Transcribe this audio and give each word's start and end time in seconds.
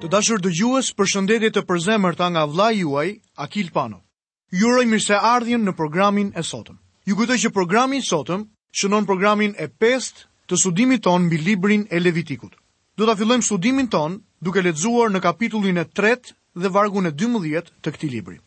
Të 0.00 0.08
dashur 0.12 0.40
dë 0.40 0.50
gjuës 0.56 0.86
për 0.96 1.08
shëndetit 1.12 1.52
të 1.52 1.60
përzemër 1.70 2.14
të 2.18 2.26
nga 2.32 2.42
vla 2.48 2.68
juaj, 2.72 3.08
Akil 3.44 3.66
Pano. 3.74 3.98
Juroj 4.50 4.68
uroj 4.70 4.84
mirëseardhjen 4.92 5.32
ardhjen 5.32 5.64
në 5.68 5.74
programin 5.80 6.30
e 6.32 6.42
sotëm. 6.50 6.78
Ju 7.06 7.16
këtë 7.18 7.36
që 7.42 7.50
programin 7.58 8.00
sotëm 8.10 8.46
shënon 8.80 9.04
programin 9.10 9.52
e 9.60 9.66
pest 9.82 10.22
të 10.48 10.56
studimit 10.62 11.02
tonë 11.04 11.26
mbi 11.26 11.40
librin 11.44 11.84
e 11.92 12.00
levitikut. 12.00 12.54
Do 12.96 13.04
të 13.10 13.16
fillojmë 13.20 13.44
sudimin 13.50 13.90
tonë 13.92 14.16
duke 14.48 14.62
lexuar 14.64 15.12
në 15.12 15.20
kapitullin 15.28 15.76
e 15.76 15.84
tret 16.00 16.32
dhe 16.56 16.72
vargun 16.78 17.06
e 17.06 17.12
12 17.24 17.70
të 17.84 17.88
këti 17.92 18.08
libri. 18.14 18.40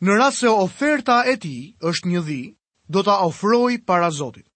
Në 0.00 0.16
rast 0.22 0.40
se 0.40 0.48
oferta 0.56 1.20
e 1.28 1.36
ti 1.44 1.54
është 1.84 2.14
një 2.14 2.24
dhi, 2.28 2.40
do 2.88 3.04
të 3.04 3.20
ofroj 3.28 3.76
para 3.84 4.08
zotit. 4.22 4.48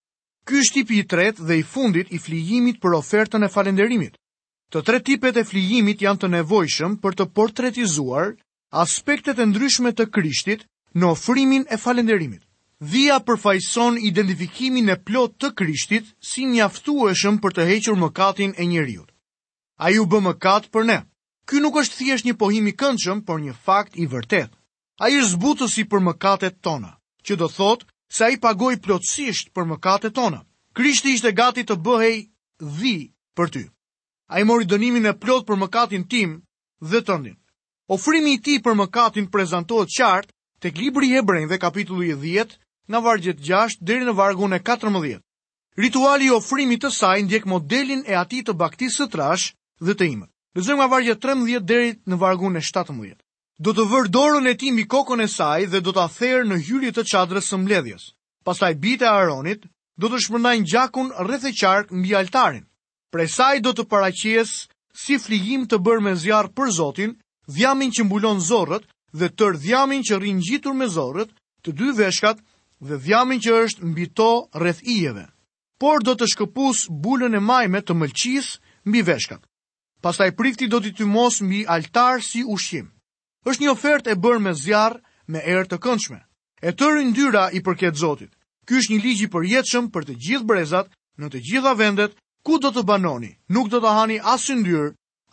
Ky 0.48 0.64
është 0.64 0.74
tipi 0.80 0.98
i 0.98 1.04
tret 1.12 1.44
dhe 1.44 1.60
i 1.60 1.62
fundit 1.76 2.08
i 2.08 2.16
flijimit 2.24 2.80
për 2.80 2.96
ofertën 3.04 3.44
e 3.44 3.52
falenderimit. 3.52 4.16
Të 4.72 4.80
tre 4.88 4.98
tipet 5.06 5.36
e 5.36 5.42
flijimit 5.46 6.00
janë 6.04 6.20
të 6.22 6.28
nevojshëm 6.34 6.92
për 7.02 7.16
të 7.18 7.24
portretizuar 7.38 8.28
aspektet 8.82 9.40
e 9.42 9.44
ndryshme 9.50 9.90
të 9.96 10.06
Krishtit 10.12 10.62
në 11.00 11.10
ofrimin 11.14 11.66
e 11.68 11.76
falënderimit. 11.82 12.40
Dhia 12.92 13.18
përfaqëson 13.30 13.98
identifikimin 14.10 14.88
e 14.88 14.96
plot 15.10 15.34
të 15.44 15.50
Krishtit 15.60 16.08
si 16.30 16.46
mjaftueshëm 16.54 17.36
për 17.44 17.56
të 17.58 17.66
hequr 17.72 17.98
mëkatin 18.04 18.54
e 18.62 18.66
njeriu. 18.70 19.04
Ai 19.84 19.92
u 20.00 20.08
bë 20.12 20.22
mëkat 20.30 20.70
për 20.72 20.88
ne. 20.92 20.98
Ky 21.48 21.60
nuk 21.60 21.76
është 21.82 21.98
thjesht 22.00 22.26
një 22.30 22.34
pohim 22.42 22.66
i 22.70 22.72
këndshëm, 22.82 23.20
por 23.28 23.40
një 23.44 23.54
fakt 23.68 23.98
i 24.00 24.06
vërtetë. 24.14 24.56
Ai 25.04 25.12
është 25.20 25.32
zbutësi 25.36 25.84
për 25.92 26.04
mëkatet 26.08 26.60
tona, 26.64 26.94
që 27.26 27.36
do 27.42 27.48
thotë 27.58 27.86
se 28.16 28.24
ai 28.30 28.40
pagoi 28.46 28.80
plotësisht 28.86 29.52
për 29.52 29.68
mëkatet 29.74 30.16
tona. 30.16 30.42
Krishti 30.72 31.14
ishte 31.18 31.34
gati 31.42 31.66
të 31.68 31.76
bëhej 31.86 32.16
dhi 32.80 32.96
për 33.36 33.56
ty 33.58 33.64
a 34.28 34.38
i 34.40 34.44
mori 34.44 34.66
dënimin 34.68 35.06
e 35.06 35.12
plot 35.24 35.46
për 35.46 35.58
mëkatin 35.62 36.04
tim 36.08 36.42
dhe 36.80 37.00
tëndin. 37.02 37.36
Ofrimi 37.88 38.34
i 38.34 38.40
ti 38.40 38.58
për 38.62 38.76
mëkatin 38.82 39.30
prezentohet 39.30 39.90
qartë 39.96 40.32
të 40.62 40.72
klibri 40.76 41.10
e 41.18 41.22
brejnë 41.26 41.48
dhe 41.50 41.58
kapitullu 41.58 42.02
i 42.06 42.14
10 42.14 42.56
nga 42.90 43.00
vargjet 43.00 43.40
6 43.42 43.80
dheri 43.82 44.06
në 44.06 44.14
vargun 44.16 44.52
e 44.54 44.60
14. 44.60 45.20
Rituali 45.76 46.26
i 46.26 46.30
ofrimi 46.34 46.76
të 46.78 46.90
saj 46.92 47.22
ndjek 47.22 47.46
modelin 47.48 48.04
e 48.06 48.14
ati 48.14 48.42
të 48.42 48.52
baktisë 48.60 49.04
të 49.06 49.10
trash 49.14 49.52
dhe 49.80 49.94
të 49.94 50.06
imët. 50.14 50.30
Lëzëm 50.56 50.76
nga 50.76 50.86
vargjet 50.92 51.18
13 51.24 51.60
dheri 51.68 51.94
në 52.10 52.18
vargun 52.20 52.56
e 52.56 52.60
17. 52.60 53.16
Do 53.58 53.72
të 53.72 53.86
vër 53.92 54.10
dorën 54.12 54.48
e 54.50 54.54
tim 54.60 54.78
i 54.78 54.84
kokën 54.86 55.22
e 55.24 55.28
saj 55.28 55.66
dhe 55.72 55.80
do 55.80 55.92
ta 55.92 56.06
therr 56.08 56.44
në 56.44 56.60
hyrje 56.66 56.92
të 56.92 57.02
çadrës 57.12 57.46
së 57.52 57.58
mbledhjes. 57.62 58.10
Pastaj 58.44 58.74
bita 58.82 59.04
e 59.04 59.08
Aaronit 59.16 59.64
do 59.96 60.08
të 60.12 60.18
shpërndajnë 60.24 60.66
gjakun 60.72 61.12
rreth 61.24 61.46
e 61.46 61.52
qark 61.54 61.90
mbi 61.92 62.14
altarin 62.16 62.64
prej 63.12 63.28
saj 63.36 63.60
do 63.60 63.72
të 63.76 63.84
paraqies 63.92 64.50
si 64.96 65.18
flijim 65.20 65.68
të 65.68 65.78
bërë 65.84 66.02
me 66.06 66.14
zjarë 66.16 66.50
për 66.56 66.70
Zotin, 66.78 67.12
dhjamin 67.52 67.92
që 67.92 68.06
mbulon 68.08 68.40
zorët 68.40 68.88
dhe 69.12 69.28
tër 69.36 69.58
dhjamin 69.60 70.02
që 70.08 70.18
rinë 70.22 70.44
gjitur 70.48 70.74
me 70.76 70.88
zorët, 70.88 71.28
të 71.62 71.70
dy 71.78 71.92
veshkat 71.98 72.40
dhe 72.88 72.96
dhjamin 73.04 73.40
që 73.44 73.52
është 73.64 73.86
mbi 73.90 74.06
to 74.18 74.30
rreth 74.58 74.80
ijeve. 74.82 75.26
Por 75.80 76.00
do 76.06 76.16
të 76.16 76.26
shkëpus 76.32 76.86
bulën 77.04 77.36
e 77.36 77.40
majme 77.42 77.82
të 77.84 77.92
mëlqis 78.00 78.48
mbi 78.88 79.04
veshkat. 79.08 79.42
Pastaj 80.02 80.32
prifti 80.38 80.66
do 80.70 80.80
t'i 80.82 80.94
tymos 80.96 81.42
mbi 81.44 81.62
altar 81.70 82.22
si 82.28 82.42
ushqim. 82.56 82.88
Është 83.46 83.62
një 83.62 83.72
ofertë 83.76 84.12
e 84.16 84.20
bërë 84.24 84.40
me 84.46 84.54
zjarë 84.62 84.98
me 85.30 85.42
erë 85.52 85.68
të 85.68 85.78
këndshme. 85.84 86.20
E 86.62 86.72
tërë 86.72 87.04
ndyra 87.10 87.44
i 87.54 87.60
përket 87.60 87.94
Zotit. 87.98 88.32
Ky 88.66 88.78
është 88.80 88.92
një 88.92 89.02
ligj 89.04 89.22
i 89.26 89.32
përjetshëm 89.34 89.90
për 89.92 90.02
të 90.08 90.14
gjithë 90.24 90.48
brezat 90.48 90.88
në 91.18 91.30
të 91.32 91.38
gjitha 91.48 91.72
vendet 91.78 92.12
Ku 92.42 92.58
do 92.62 92.70
të 92.74 92.82
banoni? 92.90 93.28
Nuk 93.54 93.68
do 93.72 93.78
të 93.82 93.90
hani 93.96 94.16
as 94.30 94.46
yndyr, 94.52 94.86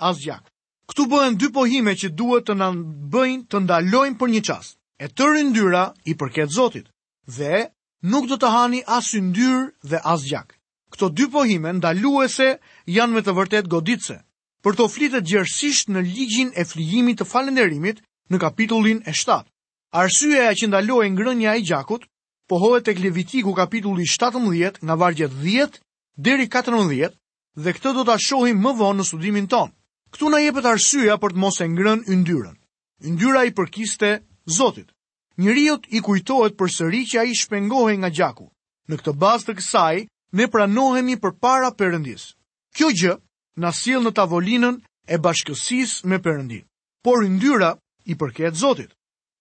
as 0.09 0.19
gjak. 0.25 0.43
Ktu 0.89 1.05
bëhen 1.09 1.39
dy 1.41 1.49
pohime 1.55 1.93
që 1.97 2.09
duhet 2.19 2.45
të 2.49 2.55
na 2.59 2.67
bëjnë 3.13 3.47
të 3.49 3.61
ndalojmë 3.65 4.19
për 4.21 4.29
një 4.33 4.41
çast. 4.49 4.77
E 5.01 5.07
tërë 5.17 5.41
yndyra 5.43 5.83
i 6.05 6.13
përket 6.21 6.53
Zotit 6.57 6.85
dhe 7.37 7.55
nuk 8.11 8.29
do 8.31 8.37
të 8.41 8.49
hani 8.57 8.81
as 8.97 9.07
yndyr 9.19 9.57
dhe 9.89 9.99
as 10.13 10.21
gjak. 10.29 10.53
Këto 10.93 11.09
dy 11.17 11.25
pohime 11.35 11.71
ndaluese 11.79 12.47
janë 12.95 13.13
me 13.15 13.21
të 13.25 13.33
vërtet 13.39 13.71
goditse. 13.73 14.15
Për 14.63 14.75
të 14.77 14.89
flitet 14.93 15.25
gjërësisht 15.31 15.89
në 15.93 16.03
ligjin 16.09 16.51
e 16.61 16.65
flijimit 16.71 17.17
të 17.21 17.29
falenderimit 17.33 18.03
në 18.29 18.37
kapitullin 18.45 19.01
e 19.09 19.13
7. 19.23 19.45
Arsyeja 20.03 20.53
që 20.59 20.69
ndaloi 20.69 21.09
ngrënia 21.15 21.57
e 21.57 21.65
gjakut 21.69 22.05
pohohet 22.49 22.85
tek 22.89 22.99
Levitiku 23.05 23.53
kapitulli 23.61 24.05
17 24.17 24.81
nga 24.85 24.95
vargjet 25.01 25.33
deri 26.17 26.47
14 26.49 27.11
dhe 27.63 27.71
këtë 27.75 27.91
do 27.95 28.03
ta 28.07 28.15
shohim 28.25 28.61
më 28.65 28.73
vonë 28.79 28.97
në 29.01 29.05
studimin 29.09 29.47
ton. 29.47 29.69
Ktu 30.09 30.29
na 30.33 30.39
jepet 30.41 30.65
arsyeja 30.65 31.17
për 31.21 31.33
të 31.33 31.37
mos 31.43 31.61
e 31.61 31.67
ngrënë 31.69 32.09
yndyrën. 32.13 32.55
Yndyra 33.05 33.45
i 33.47 33.53
përkiste 33.53 34.09
Zotit. 34.49 34.89
Njëriot 35.37 35.85
i 35.93 35.99
kujtohet 36.03 36.57
përsëri 36.57 37.03
që 37.07 37.19
ai 37.21 37.35
shpengohej 37.37 37.97
nga 38.01 38.09
gjaku. 38.09 38.47
Në 38.89 38.95
këtë 38.99 39.13
bazë 39.21 39.45
të 39.45 39.53
kësaj, 39.59 39.95
ne 40.35 40.45
pranohemi 40.51 41.15
përpara 41.21 41.69
përëndis. 41.79 42.25
Kjo 42.75 42.89
gjë 42.91 43.13
na 43.61 43.69
sill 43.71 44.01
në 44.01 44.11
tavolinën 44.17 44.81
e 45.07 45.15
bashkësisë 45.23 46.09
me 46.09 46.17
Perëndin. 46.19 46.65
Por 47.05 47.23
yndyra 47.23 47.71
i 48.09 48.17
përket 48.19 48.57
Zotit. 48.57 48.91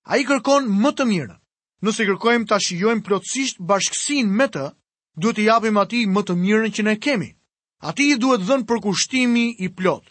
Ai 0.06 0.21
kërkon 0.29 0.69
më 0.69 0.91
të 0.95 1.05
mirën. 1.09 1.41
Nëse 1.83 2.05
kërkojmë 2.06 2.47
ta 2.50 2.61
shijojmë 2.61 3.05
plotësisht 3.06 3.61
bashkësinë 3.73 4.29
me 4.39 4.47
të, 4.53 4.65
duhet 5.19 5.37
të 5.37 5.45
japim 5.45 5.77
atij 5.83 6.06
më 6.15 6.23
të 6.27 6.34
mirën 6.39 6.73
që 6.77 6.83
ne 6.87 6.95
kemi. 6.99 7.31
Atij 7.83 8.17
duhet 8.23 8.43
dhënë 8.49 8.67
përkushtimi 8.71 9.47
i 9.65 9.69
plot. 9.69 10.05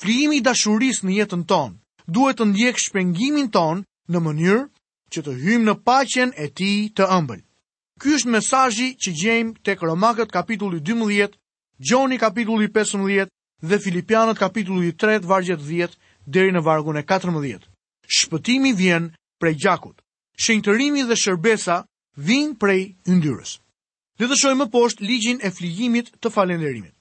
Flijimi 0.00 0.40
i 0.40 0.44
dashurisë 0.46 1.04
në 1.06 1.12
jetën 1.20 1.44
tonë 1.50 1.74
duhet 2.08 2.40
të 2.40 2.44
ndjek 2.50 2.78
shpengimin 2.84 3.48
tonë 3.54 3.84
në 4.10 4.18
mënyrë 4.24 4.64
që 5.12 5.18
të 5.24 5.32
hymë 5.44 5.66
në 5.68 5.74
paqen 5.86 6.32
e 6.44 6.48
ti 6.56 6.72
të 6.96 7.04
ëmbël. 7.18 7.40
Ky 8.00 8.16
është 8.16 8.32
mesajji 8.34 8.88
që 9.00 9.10
gjejmë 9.20 9.54
tek 9.64 9.82
Romakët 9.86 10.32
kapitulli 10.34 10.80
12, 10.80 11.38
Gjoni 11.78 12.18
kapitulli 12.18 12.68
15 12.70 13.28
dhe 13.62 13.76
Filipianët 13.82 14.38
kapitulli 14.38 14.92
3, 14.92 15.22
vargjet 15.26 15.60
10, 15.60 15.96
deri 16.26 16.52
në 16.54 16.62
vargun 16.64 16.96
e 16.96 17.02
14. 17.02 17.66
Shpëtimi 18.14 18.72
vjen 18.76 19.12
prej 19.40 19.56
gjakut, 19.62 19.96
shenjtërimi 20.38 21.02
dhe 21.08 21.16
shërbesa 21.18 21.82
vijnë 22.16 22.58
prej 22.62 22.94
yndyrës. 23.10 23.58
Le 24.22 24.26
të 24.30 24.36
shohim 24.40 24.60
më 24.62 24.68
poshtë 24.72 25.02
ligjin 25.10 25.40
e 25.42 25.50
flijimit 25.54 26.10
të 26.24 26.30
falënderimit. 26.34 26.92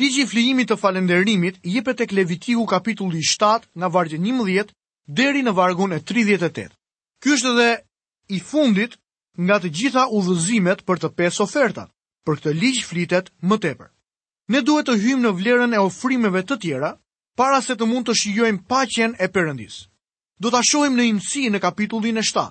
Ligji 0.00 0.22
i 0.24 0.28
flijimit 0.32 0.68
të 0.70 0.76
falënderimit 0.82 1.56
jepet 1.70 1.98
tek 2.00 2.12
Levitiku 2.14 2.66
kapitulli 2.72 3.22
7 3.30 3.66
nga 3.82 3.88
vargu 3.96 4.18
11 4.18 4.70
deri 5.20 5.42
në 5.46 5.54
vargun 5.58 5.92
e 5.92 5.98
38. 6.10 6.68
Ky 7.22 7.34
është 7.36 7.50
edhe 7.52 7.70
i 8.36 8.40
fundit 8.52 8.94
nga 9.48 9.58
të 9.62 9.72
gjitha 9.78 10.06
udhëzimet 10.18 10.86
për 10.86 11.02
të 11.02 11.10
pesë 11.20 11.42
ofertat. 11.46 11.90
Për 12.24 12.34
këtë 12.38 12.52
ligj 12.60 12.84
flitet 12.90 13.32
më 13.50 13.58
tepër. 13.66 13.90
Ne 14.54 14.60
duhet 14.68 14.86
të 14.88 14.94
hyjmë 15.02 15.24
në 15.26 15.30
vlerën 15.40 15.74
e 15.74 15.82
ofrimeve 15.90 16.42
të 16.46 16.58
tjera 16.64 16.94
para 17.40 17.58
se 17.66 17.74
të 17.74 17.84
mund 17.90 18.06
të 18.06 18.14
shijojmë 18.22 18.64
paqen 18.70 19.16
e 19.18 19.26
Perëndis. 19.34 19.80
Do 20.38 20.54
ta 20.54 20.62
shohim 20.70 20.94
në 20.98 21.08
imsi 21.14 21.50
në 21.50 21.58
kapitullin 21.66 22.22
e 22.22 22.22
7. 22.30 22.50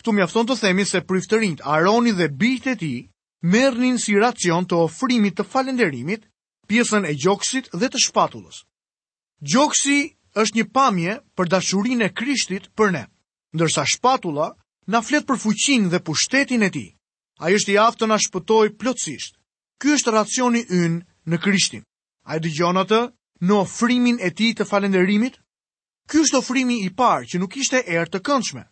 Ktu 0.00 0.12
mjafton 0.20 0.46
të 0.48 0.60
themi 0.62 0.84
se 0.92 1.00
pritërinjt 1.08 1.64
Aroni 1.76 2.12
dhe 2.20 2.28
bijtë 2.44 2.74
e 2.74 2.76
tij 2.84 2.96
mërnin 3.46 3.98
si 4.02 4.16
racion 4.18 4.66
të 4.66 4.74
ofrimit 4.84 5.36
të 5.38 5.44
falenderimit, 5.46 6.24
pjesën 6.68 7.04
e 7.06 7.14
gjoksit 7.14 7.70
dhe 7.72 7.88
të 7.88 7.98
shpatullës. 8.08 8.64
Gjoksi 9.42 9.96
është 10.34 10.56
një 10.58 10.64
pamje 10.74 11.14
për 11.36 11.48
dashurin 11.48 12.02
e 12.02 12.10
krishtit 12.12 12.66
për 12.76 12.90
ne, 12.92 13.04
ndërsa 13.54 13.84
shpatulla 13.86 14.50
na 14.90 15.00
flet 15.02 15.26
për 15.26 15.38
fuqin 15.38 15.88
dhe 15.90 16.00
pushtetin 16.02 16.62
e 16.62 16.70
ti. 16.70 16.86
A 17.38 17.50
i 17.50 17.54
është 17.54 17.72
i 17.72 17.78
aftë 17.78 18.00
të 18.02 18.06
na 18.10 18.16
shpëtoj 18.18 18.68
plotësisht. 18.80 19.36
Ky 19.78 19.94
është 19.94 20.10
racioni 20.14 20.64
ynë 20.66 20.98
në 21.30 21.36
krishtin. 21.38 21.84
A 22.26 22.36
i 22.36 22.40
dëgjonatë 22.42 23.00
në 23.46 23.54
ofrimin 23.54 24.18
e 24.18 24.32
ti 24.34 24.50
të 24.58 24.66
falenderimit? 24.66 25.36
Ky 26.10 26.24
është 26.24 26.40
ofrimi 26.42 26.80
i 26.82 26.90
parë 26.98 27.28
që 27.30 27.38
nuk 27.38 27.54
ishte 27.62 27.84
erë 27.86 28.10
të 28.10 28.22
këndshme. 28.26 28.64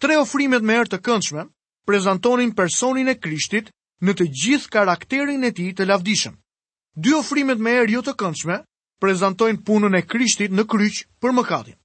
Tre 0.00 0.18
ofrimet 0.20 0.60
me 0.62 0.76
erë 0.82 0.90
të 0.92 0.98
këndshme 1.08 1.46
prezentonin 1.88 2.52
personin 2.52 3.08
e 3.08 3.16
krishtit 3.16 3.70
në 4.06 4.12
të 4.16 4.26
gjithë 4.42 4.70
karakterin 4.72 5.44
e 5.44 5.50
ti 5.52 5.70
të 5.76 5.86
lavdishëm. 5.90 6.34
Dy 6.96 7.12
ofrimet 7.16 7.60
me 7.60 7.74
erë 7.82 7.92
jo 7.96 8.02
të 8.04 8.14
këndshme 8.20 8.56
prezentojnë 9.00 9.62
punën 9.64 9.96
e 9.96 10.02
krishtit 10.08 10.52
në 10.52 10.64
kryq 10.68 11.04
për 11.20 11.32
mëkatin. 11.36 11.76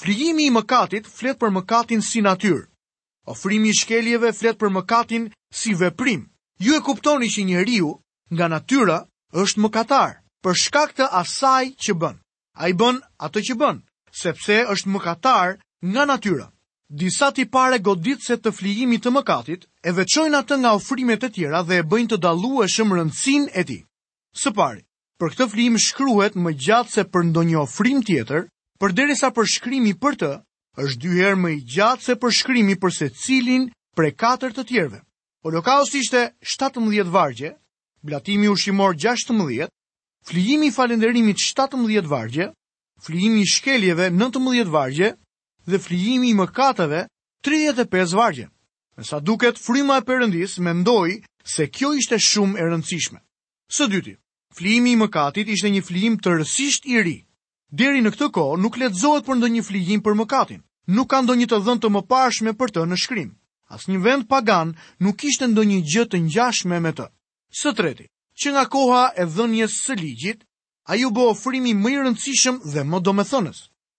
Flijimi 0.00 0.46
i 0.48 0.52
mëkatit 0.54 1.06
flet 1.08 1.38
për 1.40 1.52
mëkatin 1.56 2.02
si 2.02 2.22
natyrë. 2.24 2.64
Ofrimi 3.26 3.70
i 3.72 3.76
shkeljeve 3.78 4.32
flet 4.36 4.56
për 4.58 4.72
mëkatin 4.76 5.28
si 5.54 5.74
veprim. 5.74 6.26
Ju 6.60 6.76
e 6.76 6.80
kuptoni 6.84 7.28
që 7.30 7.44
njeriu 7.48 7.94
nga 8.32 8.48
natyra 8.48 8.98
është 9.32 9.60
mëkatar 9.64 10.20
për 10.44 10.54
shkak 10.62 10.92
të 10.96 11.08
asaj 11.20 11.72
që 11.80 11.96
bën. 12.00 12.16
Ai 12.60 12.72
bën 12.72 13.00
atë 13.18 13.40
që 13.48 13.54
bën, 13.60 13.80
sepse 14.12 14.60
është 14.72 14.90
mëkatar 14.94 15.56
nga 15.82 16.04
natyra 16.08 16.50
disa 16.96 17.30
ti 17.34 17.44
pare 17.50 17.78
godit 17.82 18.22
se 18.26 18.36
të 18.38 18.52
flijimit 18.54 19.02
të 19.04 19.10
mëkatit, 19.16 19.64
e 19.82 19.90
qojnë 19.92 20.38
atë 20.42 20.58
nga 20.62 20.74
ofrimet 20.78 21.24
e 21.26 21.30
tjera 21.34 21.62
dhe 21.66 21.80
e 21.80 21.82
bëjnë 21.90 22.10
të 22.12 22.18
dalu 22.22 22.50
e 22.64 22.68
shëmë 22.68 23.10
e 23.54 23.62
ti. 23.66 23.78
Së 24.42 24.52
pari, 24.54 24.82
për 25.18 25.28
këtë 25.34 25.48
flijim 25.50 25.78
shkruhet 25.78 26.34
më 26.38 26.50
gjatë 26.54 26.90
se 26.94 27.02
për 27.10 27.22
ndonjë 27.32 27.58
ofrim 27.58 27.98
tjetër, 28.02 28.46
për 28.78 28.92
derisa 28.92 29.30
për 29.34 29.44
shkrymi 29.54 29.94
për 29.98 30.14
të, 30.22 30.30
është 30.78 31.00
dyherë 31.02 31.36
më 31.42 31.48
i 31.50 31.60
gjatë 31.74 32.02
se 32.06 32.14
për 32.16 32.30
shkrymi 32.30 32.76
për 32.82 32.90
se 32.98 33.08
cilin 33.10 33.68
pre 33.96 34.10
katër 34.14 34.52
të 34.54 34.62
tjerve. 34.70 35.00
Olokaus 35.44 35.94
ishte 35.94 36.30
17 36.46 37.10
vargje, 37.10 37.54
blatimi 38.02 38.48
ushimor 38.48 38.94
16, 38.96 39.66
flijimi 40.24 40.70
falenderimit 40.70 41.38
17 41.42 42.06
vargje, 42.10 42.50
flijimi 43.04 43.42
shkeljeve 43.46 44.10
19 44.10 44.70
vargje, 44.72 45.14
dhe 45.66 45.78
flijimi 45.78 46.30
i 46.30 46.34
mëkateve 46.34 47.06
35 47.44 48.14
vargje. 48.14 48.48
Nësa 48.96 49.18
duket, 49.20 49.58
fryma 49.58 49.98
e 50.00 50.04
përëndis 50.06 50.58
me 50.60 51.22
se 51.44 51.66
kjo 51.68 51.92
ishte 51.98 52.18
shumë 52.18 52.58
e 52.58 52.62
rëndësishme. 52.62 53.18
Së 53.68 53.88
dyti, 53.90 54.14
flijimi 54.56 54.90
i 54.92 54.96
mëkatit 54.96 55.48
ishte 55.50 55.70
një 55.70 55.82
flijim 55.82 56.16
të 56.18 56.34
rësisht 56.38 56.86
i 56.86 57.02
ri. 57.02 57.18
Deri 57.74 58.00
në 58.02 58.10
këtë 58.14 58.30
kohë 58.30 58.60
nuk 58.62 58.76
letëzohet 58.78 59.24
për 59.26 59.36
ndonjë 59.36 59.62
flijim 59.66 60.00
për 60.00 60.14
mëkatin, 60.16 60.60
nuk 60.94 61.10
ka 61.10 61.20
ndonjë 61.24 61.46
të 61.50 61.58
dhënë 61.64 61.82
të 61.82 61.88
më 61.90 62.02
pashme 62.10 62.52
për 62.54 62.68
të 62.74 62.84
në 62.86 62.96
shkrim. 63.02 63.30
As 63.68 63.88
një 63.88 63.98
vend 64.04 64.28
pagan 64.30 64.72
nuk 65.02 65.24
ishte 65.26 65.48
ndonjë 65.50 65.80
gjë 65.90 66.04
të 66.10 66.22
njashme 66.28 66.80
me 66.80 66.92
të. 66.94 67.10
Së 67.60 67.74
treti, 67.76 68.06
që 68.40 68.54
nga 68.54 68.64
koha 68.72 69.04
e 69.18 69.26
dhënjes 69.26 69.74
së 69.84 69.98
ligjit, 70.00 70.40
a 70.86 70.94
ju 70.96 71.10
ofrimi 71.28 71.74
më 71.74 71.90
i 71.92 71.96
rëndësishëm 72.04 72.62
dhe 72.72 72.84
më 72.84 73.00
domethënës 73.04 73.58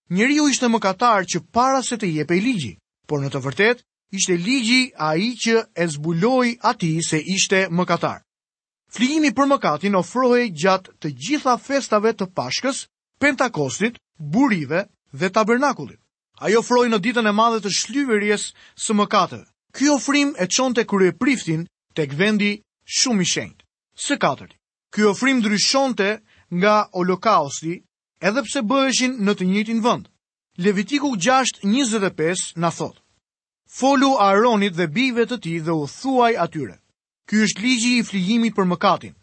njëri 0.10 0.40
u 0.40 0.50
ishte 0.50 0.68
mëkatar 0.70 1.26
që 1.26 1.42
para 1.52 1.82
se 1.84 1.98
të 1.98 2.06
jepe 2.14 2.38
i 2.38 2.42
ligji, 2.42 2.78
por 3.10 3.22
në 3.24 3.30
të 3.34 3.42
vërtet, 3.42 3.82
ishte 4.14 4.38
ligji 4.38 4.92
a 4.98 5.16
i 5.18 5.34
që 5.36 5.64
e 5.74 5.88
zbuloj 5.88 6.58
ati 6.62 7.00
se 7.04 7.18
ishte 7.20 7.66
mëkatar. 7.74 8.22
Flijimi 8.94 9.34
për 9.34 9.50
mëkatin 9.52 9.98
ofrohe 9.98 10.46
gjatë 10.54 10.94
të 11.02 11.10
gjitha 11.10 11.58
festave 11.58 12.14
të 12.14 12.30
pashkës, 12.38 12.86
pentakostit, 13.20 13.98
burive 14.18 14.86
dhe 15.12 15.30
tabernakullit. 15.34 16.00
Ajo 16.40 16.60
ofrohe 16.60 16.88
në 16.90 17.00
ditën 17.02 17.28
e 17.28 17.34
madhe 17.34 17.60
të 17.64 17.72
shlyverjes 17.74 18.54
së 18.78 18.96
mëkatëve. 19.02 19.48
Ky 19.76 19.90
ofrim 19.92 20.36
e 20.40 20.48
qonë 20.48 20.76
të 20.78 20.84
kërë 20.88 21.16
priftin 21.20 21.66
të 21.96 22.08
gvendi 22.14 22.54
shumë 22.88 23.22
i 23.22 23.26
shenjtë. 23.32 23.64
Së 24.00 24.16
katërti, 24.20 24.56
ky 24.92 25.04
ofrim 25.08 25.42
dryshonte 25.44 26.20
nga 26.52 26.74
holokausti, 26.96 27.80
edhe 28.22 28.42
pse 28.46 28.62
bëheshin 28.64 29.18
në 29.26 29.34
të 29.36 29.46
njëjtin 29.50 29.82
vend. 29.84 30.08
Levitiku 30.58 31.16
6:25 31.18 32.54
na 32.56 32.70
thot: 32.72 32.96
Folu 33.78 34.16
Aronit 34.20 34.74
dhe 34.80 34.88
bijve 34.88 35.26
të 35.28 35.38
tij 35.44 35.60
dhe 35.68 35.72
u 35.76 35.84
thuaj 35.92 36.34
atyre: 36.46 36.80
Ky 37.28 37.36
është 37.46 37.62
ligji 37.64 37.94
i 38.00 38.04
flijimit 38.08 38.56
për 38.56 38.66
mëkatin. 38.72 39.14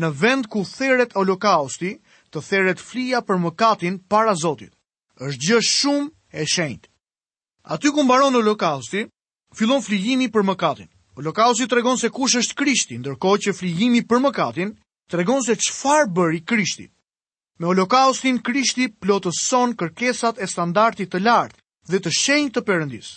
Në 0.00 0.08
vend 0.20 0.44
ku 0.48 0.64
theret 0.64 1.12
holokausti, 1.12 1.98
të 2.32 2.38
theret 2.48 2.80
flija 2.80 3.20
për 3.20 3.36
mëkatin 3.44 3.94
para 4.08 4.32
Zotit. 4.36 4.72
Është 5.20 5.42
gjë 5.46 5.60
shumë 5.64 6.08
e 6.32 6.44
shenjtë. 6.54 6.88
Aty 7.72 7.90
ku 7.92 8.02
mbaron 8.04 8.32
holokausti, 8.38 9.04
fillon 9.56 9.82
flijimi 9.84 10.28
për 10.32 10.44
mëkatin. 10.48 10.88
Holokausti 11.16 11.66
tregon 11.68 11.98
se 11.98 12.08
kush 12.08 12.36
është 12.36 12.54
Krishti, 12.54 12.96
ndërkohë 13.02 13.38
që 13.44 13.56
flijimi 13.58 14.02
për 14.08 14.18
mëkatin 14.28 14.70
tregon 15.10 15.42
se 15.42 15.56
çfarë 15.56 16.12
bëri 16.16 16.40
Krishti. 16.48 16.86
Me 17.58 17.66
holokaustin, 17.66 18.38
Krishti 18.42 18.86
plotëson 19.02 19.72
kërkesat 19.80 20.38
e 20.38 20.46
standartit 20.46 21.10
të 21.10 21.18
lartë 21.26 21.56
dhe 21.90 21.98
të 22.04 22.10
shenjë 22.18 22.50
të 22.54 22.60
përëndis, 22.68 23.08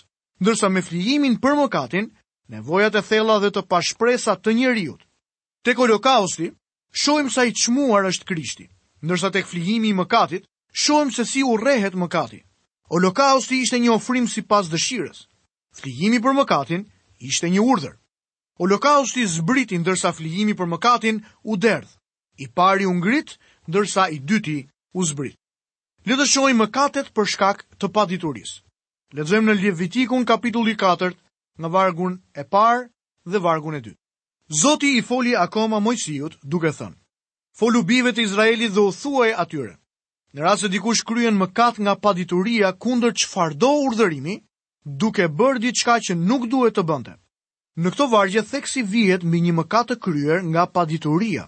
ndërsa 0.42 0.66
me 0.74 0.82
flijimin 0.82 1.36
për 1.38 1.54
mëkatin, 1.60 2.08
nevojat 2.50 2.98
e 2.98 3.02
thella 3.06 3.36
dhe 3.44 3.52
të 3.54 3.62
pashpresat 3.70 4.42
të 4.42 4.54
njeriut. 4.58 5.04
Tek 5.62 5.78
holokausti, 5.78 6.48
shojmë 7.02 7.30
sa 7.30 7.44
i 7.46 7.54
qmuar 7.54 8.08
është 8.10 8.26
Krishti, 8.32 8.66
ndërsa 9.06 9.30
tek 9.36 9.46
flijimi 9.46 9.92
i 9.92 9.96
mëkatit, 10.02 10.48
shojmë 10.74 11.14
se 11.14 11.24
si 11.30 11.46
u 11.46 11.54
rehet 11.62 11.94
mëkati. 12.02 12.42
Holokausti 12.90 13.62
ishte 13.62 13.78
një 13.78 13.94
ofrim 13.94 14.26
si 14.26 14.42
pas 14.42 14.66
dëshirës. 14.74 15.22
Flijimi 15.78 16.18
për 16.22 16.34
mëkatin 16.40 16.82
ishte 17.30 17.46
një 17.46 17.62
urdhër. 17.62 17.94
Holokausti 18.58 19.22
zbritin 19.38 19.84
ndërsa 19.86 20.10
flijimi 20.12 20.58
për 20.58 20.72
mëkatin 20.74 21.22
u 21.46 21.54
derdh. 21.56 21.88
I 22.42 22.48
pari 22.50 22.84
u 22.84 22.92
ngrit 22.98 23.36
ndërsa 23.68 24.08
i 24.08 24.18
dyti 24.18 24.66
u 24.98 25.04
zbrit. 25.06 25.36
Le 26.06 26.16
të 26.18 26.26
shohim 26.26 26.58
mëkatet 26.62 27.12
për 27.14 27.26
shkak 27.32 27.62
të 27.78 27.88
padituris. 27.94 28.56
Lexojmë 29.14 29.52
në 29.54 29.60
Levitikun 29.62 30.24
kapitulli 30.26 30.74
4, 30.76 31.12
në 31.62 31.68
vargun 31.70 32.16
e 32.34 32.44
parë 32.44 32.82
dhe 33.30 33.38
vargun 33.44 33.76
e 33.78 33.82
dytë. 33.84 34.00
Zoti 34.62 34.96
i 34.98 35.02
foli 35.02 35.36
akoma 35.36 35.78
Mojsiut 35.80 36.40
duke 36.42 36.72
thënë: 36.74 36.98
Folu 37.58 37.82
bijve 37.86 38.12
të 38.12 38.24
Izraelit 38.26 38.74
dhe 38.74 38.80
u 38.80 38.90
thuaj 38.98 39.30
atyre: 39.44 39.76
Në 40.34 40.40
rast 40.42 40.64
se 40.66 40.68
dikush 40.72 41.04
kryen 41.04 41.36
mëkat 41.38 41.78
nga 41.78 41.94
padituria 42.02 42.72
kundër 42.72 43.12
çfarëdo 43.20 43.70
urdhërimi, 43.86 44.40
duke 44.84 45.28
bërë 45.38 45.62
diçka 45.64 46.00
që 46.02 46.16
nuk 46.18 46.48
duhet 46.50 46.74
të 46.76 46.82
bënte. 46.90 47.14
Në 47.78 47.88
këto 47.94 48.06
vargje 48.10 48.42
theksi 48.42 48.82
vihet 48.82 49.22
mbi 49.24 49.38
një 49.46 49.52
mëkat 49.60 49.92
të 49.94 49.98
kryer 50.04 50.38
nga 50.50 50.66
padituria. 50.66 51.46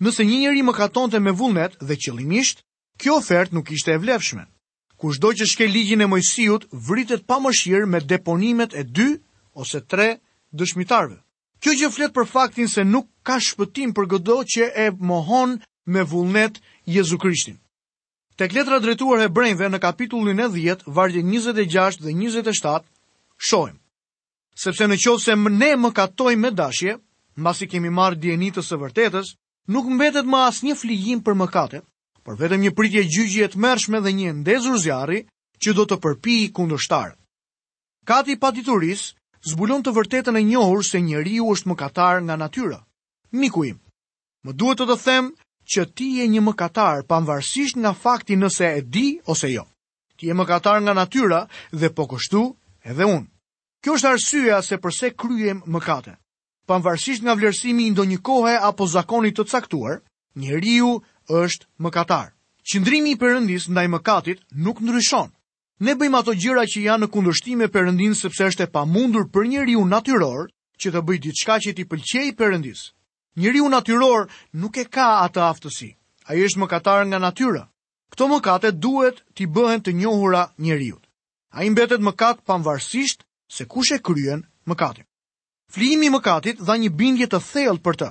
Nëse 0.00 0.24
një 0.24 0.36
njeri 0.40 0.62
më 0.64 0.72
katonte 0.76 1.18
me 1.20 1.32
vullnet 1.36 1.74
dhe 1.88 1.94
qëllimisht, 2.00 2.62
kjo 3.00 3.18
ofert 3.20 3.52
nuk 3.52 3.68
ishte 3.76 3.92
e 3.92 4.00
vlefshme. 4.00 4.46
Kushdo 5.00 5.28
që 5.36 5.44
shke 5.50 5.66
ligjin 5.68 6.00
e 6.00 6.06
mojësijut, 6.08 6.64
vritet 6.88 7.26
pa 7.28 7.36
më 7.44 7.50
shirë 7.58 7.88
me 7.88 8.00
deponimet 8.08 8.72
e 8.72 8.82
dy 8.96 9.08
ose 9.60 9.80
tre 9.92 10.08
dëshmitarve. 10.56 11.18
Kjo 11.60 11.72
gjë 11.76 11.90
fletë 11.96 12.16
për 12.16 12.26
faktin 12.32 12.68
se 12.72 12.84
nuk 12.88 13.10
ka 13.28 13.36
shpëtim 13.44 13.92
për 13.96 14.08
gëdo 14.14 14.38
që 14.54 14.70
e 14.86 14.86
mohon 15.10 15.58
me 15.92 16.04
vullnet 16.12 16.56
Jezu 16.88 17.18
Krishtin. 17.20 17.60
Tek 18.40 18.56
letra 18.56 18.80
dretuar 18.80 19.26
e 19.28 19.28
në 19.28 19.78
kapitullin 19.84 20.40
e 20.40 20.48
10, 20.56 20.82
vargje 20.96 21.22
26 21.28 22.00
dhe 22.00 22.10
27, 22.12 22.80
shojmë. 23.36 23.78
Sepse 24.64 24.84
në 24.88 24.96
qovë 25.04 25.24
se 25.26 25.34
më 25.36 25.50
ne 25.60 25.70
më 25.82 25.92
katoj 26.00 26.32
me 26.40 26.50
dashje, 26.56 26.96
mbasi 27.36 27.66
kemi 27.68 27.90
marë 28.00 28.16
djenitës 28.24 28.72
e 28.72 28.76
vërtetës, 28.80 29.26
nuk 29.70 29.86
mbetet 29.94 30.26
më 30.26 30.38
as 30.48 30.58
një 30.66 30.74
fligjim 30.80 31.20
për 31.22 31.36
mëkate, 31.42 31.80
për 32.26 32.34
vetëm 32.40 32.62
një 32.66 32.72
pritje 32.78 33.04
gjyqje 33.14 33.46
të 33.52 33.60
mërshme 33.64 34.00
dhe 34.02 34.12
një 34.20 34.30
ndezur 34.40 34.78
zjarri 34.82 35.20
që 35.62 35.70
do 35.78 35.84
të 35.86 35.96
përpi 36.02 36.34
i 36.44 36.48
kundështarë. 36.56 37.14
Kati 38.10 38.34
patituris 38.42 39.04
zbulon 39.50 39.84
të 39.84 39.94
vërtetën 39.98 40.36
e 40.36 40.42
njohur 40.50 40.82
se 40.90 40.98
njëri 41.04 41.36
u 41.44 41.52
është 41.54 41.70
mëkatar 41.70 42.22
nga 42.26 42.36
natyra. 42.42 42.80
Miku 43.38 43.62
im, 43.70 43.78
më 44.44 44.56
duhet 44.58 44.80
të 44.82 44.86
të 44.90 44.96
them 45.04 45.26
që 45.70 45.82
ti 45.96 46.08
e 46.24 46.26
një 46.32 46.42
mëkatar 46.48 47.04
panvarsisht 47.06 47.78
nga 47.78 47.92
fakti 48.02 48.34
nëse 48.40 48.66
e 48.66 48.80
di 48.94 49.08
ose 49.30 49.52
jo. 49.54 49.68
Ti 50.18 50.32
e 50.32 50.34
mëkatar 50.34 50.82
nga 50.82 50.96
natyra 50.98 51.46
dhe 51.80 51.88
po 51.94 52.08
kështu 52.10 52.42
edhe 52.90 53.06
unë. 53.06 53.28
Kjo 53.84 53.94
është 53.96 54.10
arsyeja 54.16 54.58
se 54.66 54.76
pse 54.82 55.14
kryejm 55.20 55.62
mëkate 55.72 56.19
pavarësisht 56.70 57.24
nga 57.26 57.34
vlerësimi 57.34 57.88
i 57.88 57.92
ndonjë 57.94 58.20
kohe 58.28 58.52
apo 58.68 58.86
zakonit 58.92 59.34
të 59.36 59.46
caktuar, 59.52 59.96
njeriu 60.38 60.90
është 61.42 61.66
mëkatar. 61.82 62.28
Qëndrimi 62.68 63.14
i 63.14 63.18
Perëndis 63.18 63.64
ndaj 63.72 63.86
mëkatit 63.94 64.44
nuk 64.64 64.78
ndryshon. 64.84 65.28
Ne 65.86 65.96
bëjmë 65.98 66.18
ato 66.20 66.34
gjëra 66.42 66.64
që 66.70 66.84
janë 66.86 67.00
në 67.04 67.10
kundërshtim 67.12 67.58
me 67.58 67.68
Perëndin 67.74 68.14
sepse 68.20 68.46
është 68.50 68.68
e 68.68 68.70
pamundur 68.76 69.26
për 69.34 69.48
njeriu 69.50 69.82
natyror 69.90 70.46
që 70.80 70.88
të 70.94 71.00
bëjë 71.06 71.22
diçka 71.26 71.56
që 71.64 71.70
t'i 71.74 71.88
pëlqejë 71.90 72.36
Perëndis. 72.38 72.82
Njeriu 73.40 73.66
natyror 73.72 74.28
nuk 74.60 74.74
e 74.78 74.84
ka 74.94 75.08
atë 75.26 75.42
aftësi. 75.50 75.90
Ai 76.30 76.44
është 76.46 76.60
mëkatar 76.62 77.00
nga 77.10 77.18
natyra. 77.18 77.64
Kto 78.12 78.30
mëkate 78.30 78.70
duhet 78.84 79.24
t'i 79.34 79.50
bëhen 79.54 79.82
të 79.82 79.96
njohura 79.98 80.42
njeriu. 80.62 81.00
Ai 81.56 81.66
mbetet 81.70 82.00
mëkat 82.02 82.44
pavarësisht 82.46 83.24
se 83.56 83.64
kush 83.72 83.96
e 83.96 83.98
kryen 83.98 84.46
mëkatin. 84.66 85.06
Flimi 85.70 86.08
i 86.10 86.10
mëkatit 86.10 86.58
dha 86.66 86.74
një 86.82 86.88
bindje 86.98 87.26
të 87.30 87.38
thellë 87.48 87.82
për 87.86 87.96
të. 88.00 88.06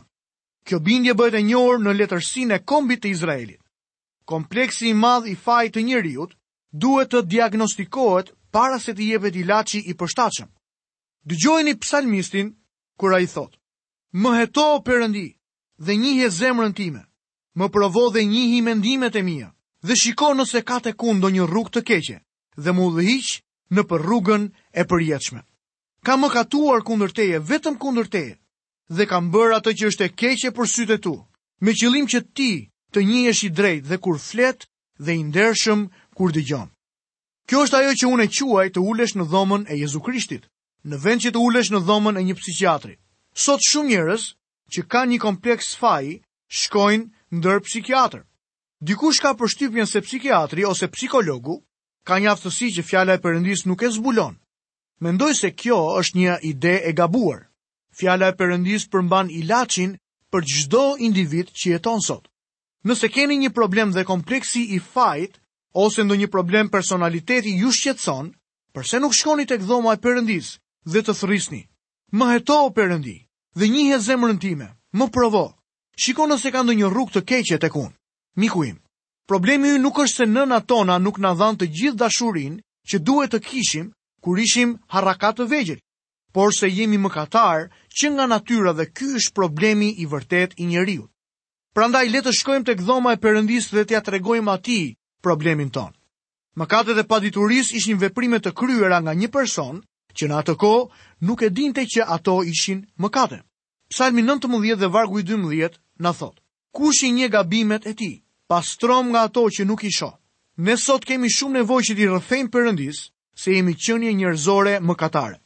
Kjo 0.69 0.77
bindje 0.85 1.15
bëhet 1.19 1.35
e 1.35 1.41
njohur 1.47 1.81
në 1.83 1.93
letërsinë 1.99 2.55
e 2.55 2.61
kombit 2.71 3.01
të 3.03 3.09
Izraelit. 3.15 3.59
Kompleksi 4.31 4.87
i 4.89 4.93
madh 4.99 5.27
i 5.27 5.33
fajit 5.41 5.75
të 5.75 5.83
njeriu 5.89 6.27
duhet 6.85 7.11
të 7.11 7.23
diagnostikohet 7.33 8.31
para 8.55 8.79
se 8.79 8.93
të 8.95 9.09
jepet 9.11 9.35
ilaçi 9.41 9.81
i 9.91 9.93
përshtatshëm. 9.99 10.47
Dëgjojeni 11.29 11.75
psalmistin 11.83 12.53
kur 12.99 13.15
ai 13.17 13.27
thotë: 13.33 13.57
"Më 14.15 14.31
heto 14.39 14.69
o 14.75 14.79
Perëndi 14.87 15.27
dhe 15.85 15.95
njihe 15.99 16.29
zemrën 16.39 16.73
time. 16.79 17.03
Më 17.59 17.67
provo 17.75 18.07
dhe 18.13 18.23
njihi 18.31 18.61
mendimet 18.71 19.15
e 19.19 19.23
mia 19.27 19.51
dhe 19.87 19.95
shiko 19.99 20.31
nëse 20.39 20.63
ka 20.69 20.79
tek 20.87 20.95
unë 21.03 21.19
ndonjë 21.19 21.45
rrugë 21.51 21.71
të 21.75 21.81
keqe 21.89 22.17
dhe 22.63 22.71
më 22.71 22.81
udhëhiq 22.87 23.29
në 23.75 23.81
për 23.89 23.99
rrugën 24.07 24.43
e 24.71 24.83
përjetshme." 24.91 25.43
ka 26.05 26.15
më 26.19 26.27
katuar 26.33 26.79
kundër 26.87 27.11
teje, 27.17 27.37
vetëm 27.39 27.75
kundër 27.81 28.07
teje, 28.07 28.33
dhe 28.95 29.03
ka 29.09 29.17
bërë 29.33 29.55
atë 29.59 29.71
që 29.79 29.85
është 29.91 30.05
e 30.05 30.09
keqe 30.19 30.51
për 30.55 30.67
sytë 30.75 30.97
tu, 31.03 31.15
me 31.63 31.71
qëllim 31.75 32.07
që 32.11 32.19
ti 32.37 32.51
të 32.93 32.99
njihesh 33.07 33.43
i 33.47 33.49
drejtë 33.59 33.89
dhe 33.89 33.97
kur 34.03 34.17
flet 34.29 34.59
dhe 35.03 35.13
i 35.19 35.23
ndershëm 35.29 35.81
kur 36.15 36.31
dëgjon. 36.35 36.69
Kjo 37.47 37.63
është 37.65 37.77
ajo 37.79 37.93
që 37.99 38.09
unë 38.13 38.25
e 38.27 38.31
quaj 38.37 38.67
të 38.73 38.79
ulesh 38.79 39.15
në 39.17 39.25
dhomën 39.31 39.63
e 39.73 39.79
Jezu 39.81 39.99
Krishtit, 40.05 40.45
në 40.87 40.95
vend 41.03 41.19
që 41.25 41.31
të 41.33 41.39
ulesh 41.47 41.71
në 41.73 41.79
dhomën 41.87 42.19
e 42.19 42.23
një 42.27 42.35
psikiatri. 42.39 42.95
Sot 43.33 43.59
shumë 43.67 43.89
njerëz 43.91 44.23
që 44.73 44.81
kanë 44.91 45.11
një 45.11 45.19
kompleks 45.25 45.75
faji 45.81 46.13
shkojnë 46.47 47.07
ndër 47.37 47.59
psikiatër. 47.67 48.21
Dikush 48.87 49.19
ka 49.21 49.35
përshtypjen 49.35 49.87
se 49.89 49.99
psikiatri 50.05 50.63
ose 50.65 50.87
psikologu 50.95 51.55
ka 52.07 52.21
një 52.21 52.31
aftësi 52.33 52.69
që 52.77 52.85
fjala 52.89 53.17
e 53.17 53.21
Perëndis 53.23 53.65
nuk 53.67 53.81
e 53.83 53.89
zbulon. 53.91 54.37
Mendoj 54.99 55.31
se 55.39 55.49
kjo 55.55 55.77
është 55.99 56.17
një 56.19 56.33
ide 56.43 56.71
e 56.89 56.93
gabuar. 56.95 57.45
Fjala 57.99 58.27
e 58.27 58.35
Perëndis 58.35 58.83
përmban 58.91 59.29
ilaçin 59.31 59.93
për 60.31 60.43
çdo 60.43 60.97
individ 60.99 61.51
që 61.55 61.71
jeton 61.75 62.01
sot. 62.03 62.27
Nëse 62.83 63.07
keni 63.11 63.37
një 63.39 63.51
problem 63.55 63.93
dhe 63.95 64.03
kompleksi 64.05 64.65
i 64.75 64.79
fajit 64.91 65.39
ose 65.73 66.03
ndonjë 66.03 66.27
problem 66.33 66.67
personaliteti 66.69 67.55
ju 67.61 67.71
shqetëson, 67.71 68.31
pse 68.75 68.99
nuk 68.99 69.15
shkoni 69.15 69.45
tek 69.47 69.63
dhoma 69.63 69.95
e 69.95 70.01
Perëndis 70.03 70.49
dhe 70.85 71.01
të 71.01 71.15
thrrisni? 71.19 71.63
Më 72.11 72.25
heto 72.33 72.57
o 72.67 72.69
Perëndi 72.75 73.15
dhe 73.59 73.67
njihe 73.71 73.97
zemrën 74.03 74.39
time. 74.39 74.67
Më 74.99 75.05
provo. 75.15 75.45
Shiko 76.01 76.27
nëse 76.27 76.51
ka 76.51 76.63
ndonjë 76.63 76.91
rrugë 76.91 77.13
të 77.15 77.21
keqe 77.29 77.57
tek 77.61 77.75
unë. 77.75 77.95
Miku 78.39 78.63
im, 78.65 78.77
problemi 79.29 79.71
ju 79.73 79.79
nuk 79.79 79.99
është 80.03 80.19
se 80.23 80.25
nëna 80.33 80.59
tona 80.67 80.99
nuk 80.99 81.19
na 81.23 81.31
dhanë 81.39 81.57
të 81.59 81.65
gjithë 81.77 81.99
dashurinë 82.03 82.59
që 82.89 82.97
duhet 83.05 83.31
të 83.35 83.39
kishim 83.47 83.87
kur 84.23 84.39
ishim 84.43 84.75
haraka 84.93 85.31
të 85.33 85.45
vegjël. 85.51 85.79
Por 86.33 86.53
se 86.55 86.67
jemi 86.69 86.99
mëkatar, 87.01 87.69
që 87.95 88.07
nga 88.13 88.25
natyra 88.29 88.73
dhe 88.77 88.85
ky 88.97 89.07
është 89.19 89.33
problemi 89.33 89.89
i 89.97 90.05
vërtet 90.05 90.53
i 90.61 90.65
njeriu. 90.69 91.07
Prandaj 91.73 92.07
le 92.09 92.21
të 92.21 92.31
shkojmë 92.39 92.65
tek 92.69 92.83
dhoma 92.85 93.13
e 93.15 93.21
Perëndisë 93.23 93.73
dhe 93.75 93.83
t'ia 93.85 94.01
tregojmë 94.05 94.51
atij 94.55 94.93
problemin 95.23 95.69
ton. 95.73 95.91
Mëkatet 96.59 96.95
dhe 96.97 97.07
padituris 97.07 97.71
ishin 97.79 97.97
veprime 98.01 98.37
të 98.43 98.51
kryera 98.59 98.99
nga 99.01 99.13
një 99.13 99.29
person 99.31 99.81
që 100.17 100.25
në 100.27 100.35
atë 100.41 100.55
kohë 100.61 100.85
nuk 101.27 101.39
e 101.41 101.49
dinte 101.49 101.83
që 101.93 102.01
ato 102.15 102.43
ishin 102.43 102.85
mëkate. 103.01 103.41
Psalmi 103.89 104.21
19 104.21 104.75
dhe 104.81 104.87
vargu 104.93 105.19
i 105.19 105.23
12 105.25 105.79
na 106.03 106.11
thot: 106.13 106.37
Kush 106.75 107.01
i 107.03 107.09
nje 107.11 107.27
gabimet 107.33 107.87
e 107.89 107.93
ti? 107.97 108.11
Pastrom 108.49 109.09
nga 109.11 109.23
ato 109.25 109.49
që 109.49 109.65
nuk 109.65 109.83
i 109.83 109.91
shoh. 109.97 110.13
Ne 110.65 110.77
sot 110.77 111.05
kemi 111.05 111.29
shumë 111.29 111.59
nevojë 111.61 111.85
që 111.87 111.93
të 111.97 112.05
rrëfejmë 112.09 112.49
Perëndisë, 112.53 113.03
se 113.43 113.51
jemi 113.55 113.73
qënje 113.83 114.11
njërzore 114.19 114.75
më 114.87 114.93
katare. 115.01 115.37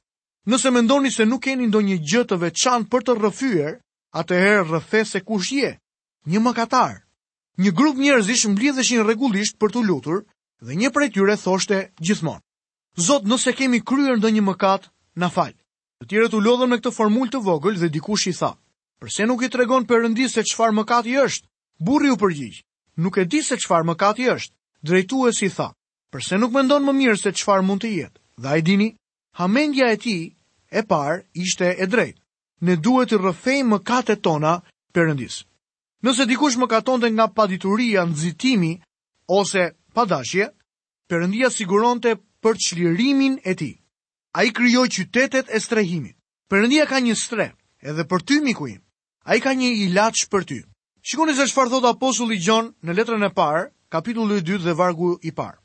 Nëse 0.49 0.69
mendoni 0.77 1.09
se 1.13 1.23
nuk 1.29 1.43
keni 1.45 1.67
ndonjë 1.69 1.97
gjë 2.09 2.21
të 2.29 2.35
veçantë 2.43 2.89
për 2.91 3.01
të 3.05 3.13
rrëfyer, 3.19 3.75
atëherë 4.21 4.63
rrëfe 4.69 5.01
se 5.11 5.19
kush 5.27 5.51
je? 5.59 5.71
Një 6.31 6.39
mëkatar. 6.45 6.95
Një 7.61 7.71
grup 7.77 8.01
njerëzish 8.01 8.47
mbledheshin 8.51 9.05
rregullisht 9.05 9.59
për 9.61 9.69
të 9.73 9.83
lutur 9.87 10.23
dhe 10.65 10.73
një 10.79 10.89
prej 10.95 11.09
tyre 11.15 11.35
thoshte 11.43 11.77
gjithmonë: 12.05 12.41
Zot, 13.07 13.29
nëse 13.29 13.53
kemi 13.59 13.79
kryer 13.89 14.17
ndonjë 14.17 14.43
mëkat, 14.49 14.89
na 15.21 15.29
fal. 15.35 15.53
Të 16.01 16.05
tjere 16.09 16.27
u 16.37 16.41
lodhën 16.45 16.69
me 16.73 16.77
këtë 16.81 16.91
formulë 16.97 17.31
të 17.33 17.39
vogël 17.45 17.77
dhe 17.81 17.91
dikush 17.93 18.25
i 18.31 18.33
tha: 18.39 18.51
Përse 19.01 19.27
nuk 19.29 19.45
i 19.45 19.49
tregon 19.53 19.85
Perëndis 19.89 20.33
se 20.35 20.43
çfarë 20.49 20.75
mëkati 20.81 21.13
është? 21.25 21.45
Burri 21.87 22.09
u 22.09 22.17
përgjigj: 22.23 22.63
Nuk 23.03 23.17
e 23.17 23.23
di 23.31 23.41
se 23.45 23.55
çfarë 23.63 23.87
mëkati 23.91 24.25
është. 24.35 24.53
Drejtuesi 24.87 25.49
tha: 25.55 25.69
përse 26.13 26.37
nuk 26.37 26.51
mendon 26.53 26.83
më 26.85 26.93
mirë 26.99 27.17
se 27.19 27.31
qëfar 27.33 27.63
mund 27.65 27.81
të 27.83 27.89
jetë. 27.97 28.19
Dhe 28.41 28.49
a 28.53 28.57
i 28.59 28.63
dini, 28.65 28.87
hamendja 29.39 29.87
e 29.93 29.97
ti 30.03 30.15
e 30.69 30.81
parë 30.89 31.15
ishte 31.43 31.67
e 31.81 31.85
drejtë. 31.89 32.19
Ne 32.67 32.75
duhet 32.85 33.09
të 33.11 33.19
rëfejmë 33.23 33.69
më 33.73 33.79
kate 33.87 34.15
tona 34.25 34.53
përëndisë. 34.93 35.41
Nëse 36.05 36.27
dikush 36.29 36.57
më 36.61 36.67
katon 36.73 37.01
të 37.01 37.09
nga 37.15 37.25
padituria, 37.37 38.03
nëzitimi 38.05 38.71
ose 39.37 39.63
padashje, 39.93 40.45
përëndia 41.09 41.49
siguron 41.49 41.99
të 42.03 42.11
për 42.43 42.59
qlirimin 42.65 43.39
e 43.51 43.55
ti. 43.59 43.71
A 44.37 44.43
i 44.47 44.51
kryoj 44.53 44.87
qytetet 44.93 45.49
e 45.49 45.59
strehimit. 45.61 46.15
Përëndia 46.49 46.85
ka 46.89 46.97
një 47.01 47.15
stre, 47.17 47.47
edhe 47.89 48.05
për 48.09 48.21
ty 48.27 48.35
mikuin. 48.43 48.79
A 49.25 49.35
i 49.37 49.41
ka 49.41 49.53
një 49.55 49.69
ilaq 49.87 50.27
për 50.29 50.43
ty. 50.45 50.59
Shikoni 51.01 51.31
e 51.33 51.47
shfar 51.49 51.69
thot 51.71 51.87
apostulli 51.89 52.37
Gjon 52.39 52.69
në 52.83 52.91
letrën 52.97 53.25
e 53.27 53.31
parë, 53.33 53.63
kapitullu 53.93 54.41
2 54.41 54.61
dhe 54.63 54.75
vargu 54.77 55.17
i 55.21 55.31
parë. 55.33 55.57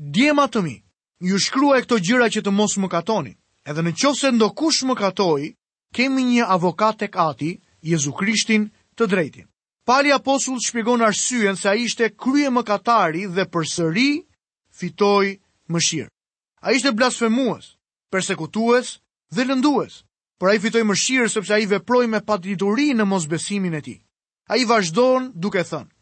Dje 0.00 0.32
ma 0.32 0.46
të 0.48 0.60
mi, 0.64 0.80
ju 1.28 1.36
shkrua 1.38 1.76
e 1.78 1.82
këto 1.84 1.98
gjyra 2.00 2.30
që 2.32 2.40
të 2.46 2.52
mos 2.56 2.78
më 2.80 2.88
katoni, 2.88 3.34
edhe 3.68 3.82
në 3.84 3.90
qofë 4.00 4.20
se 4.20 4.28
ndo 4.32 4.46
kush 4.56 4.80
më 4.88 4.94
katoi, 4.96 5.50
kemi 5.92 6.22
një 6.24 6.46
avokat 6.54 6.96
të 7.02 7.08
kati, 7.12 7.50
Jezu 7.84 8.14
Krishtin 8.16 8.64
të 8.96 9.06
drejtin. 9.12 9.44
Pali 9.84 10.12
Apostull 10.12 10.56
shpjegon 10.64 11.04
arsyen 11.04 11.56
se 11.56 11.68
a 11.68 11.74
ishte 11.76 12.08
krye 12.16 12.48
më 12.52 12.62
katari 12.68 13.26
dhe 13.28 13.44
për 13.52 13.68
sëri 13.74 14.08
fitoj 14.80 15.36
më 15.72 15.80
shirë. 15.86 16.08
A 16.64 16.72
ishte 16.76 16.92
blasfemues, 16.96 17.70
persekutues 18.12 18.96
dhe 19.32 19.44
lëndues, 19.48 20.00
për 20.40 20.48
a 20.50 20.54
i 20.56 20.62
fitoj 20.64 20.84
më 20.86 20.96
shirë 21.04 21.28
sepse 21.32 21.52
a 21.56 21.60
i 21.60 21.68
veproj 21.72 22.06
me 22.12 22.20
patriturin 22.28 22.96
në 23.00 23.04
mosbesimin 23.12 23.76
e 23.76 23.84
ti. 23.84 23.96
A 24.52 24.56
i 24.60 24.64
vazhdojnë 24.68 25.32
duke 25.40 25.60
thënë, 25.72 25.92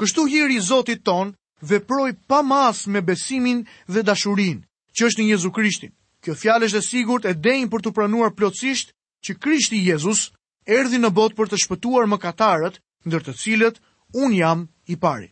kështu 0.00 0.28
hiri 0.32 0.60
zotit 0.68 1.04
tonë 1.08 1.36
veproj 1.62 2.14
pa 2.26 2.42
mas 2.52 2.76
me 2.92 3.00
besimin 3.10 3.58
dhe 3.92 4.02
dashurin, 4.02 4.58
që 4.96 5.02
është 5.06 5.20
në 5.22 5.28
Jezu 5.30 5.50
Krishtin. 5.56 5.92
Kjo 6.22 6.34
fjallë 6.38 6.68
është 6.68 6.78
e 6.82 6.86
sigurt 6.90 7.24
e 7.26 7.34
denjë 7.46 7.70
për 7.72 7.82
të 7.82 7.90
pranuar 7.96 8.34
plotësisht 8.36 8.92
që 9.26 9.32
Krishti 9.42 9.78
Jezus 9.86 10.28
erdi 10.66 10.98
në 11.02 11.10
bot 11.18 11.34
për 11.38 11.50
të 11.50 11.60
shpëtuar 11.64 12.06
më 12.10 12.18
katarët, 12.22 12.76
ndër 13.06 13.22
të 13.26 13.32
cilët 13.42 13.80
unë 14.22 14.36
jam 14.38 14.66
i 14.92 14.96
pari. 15.02 15.30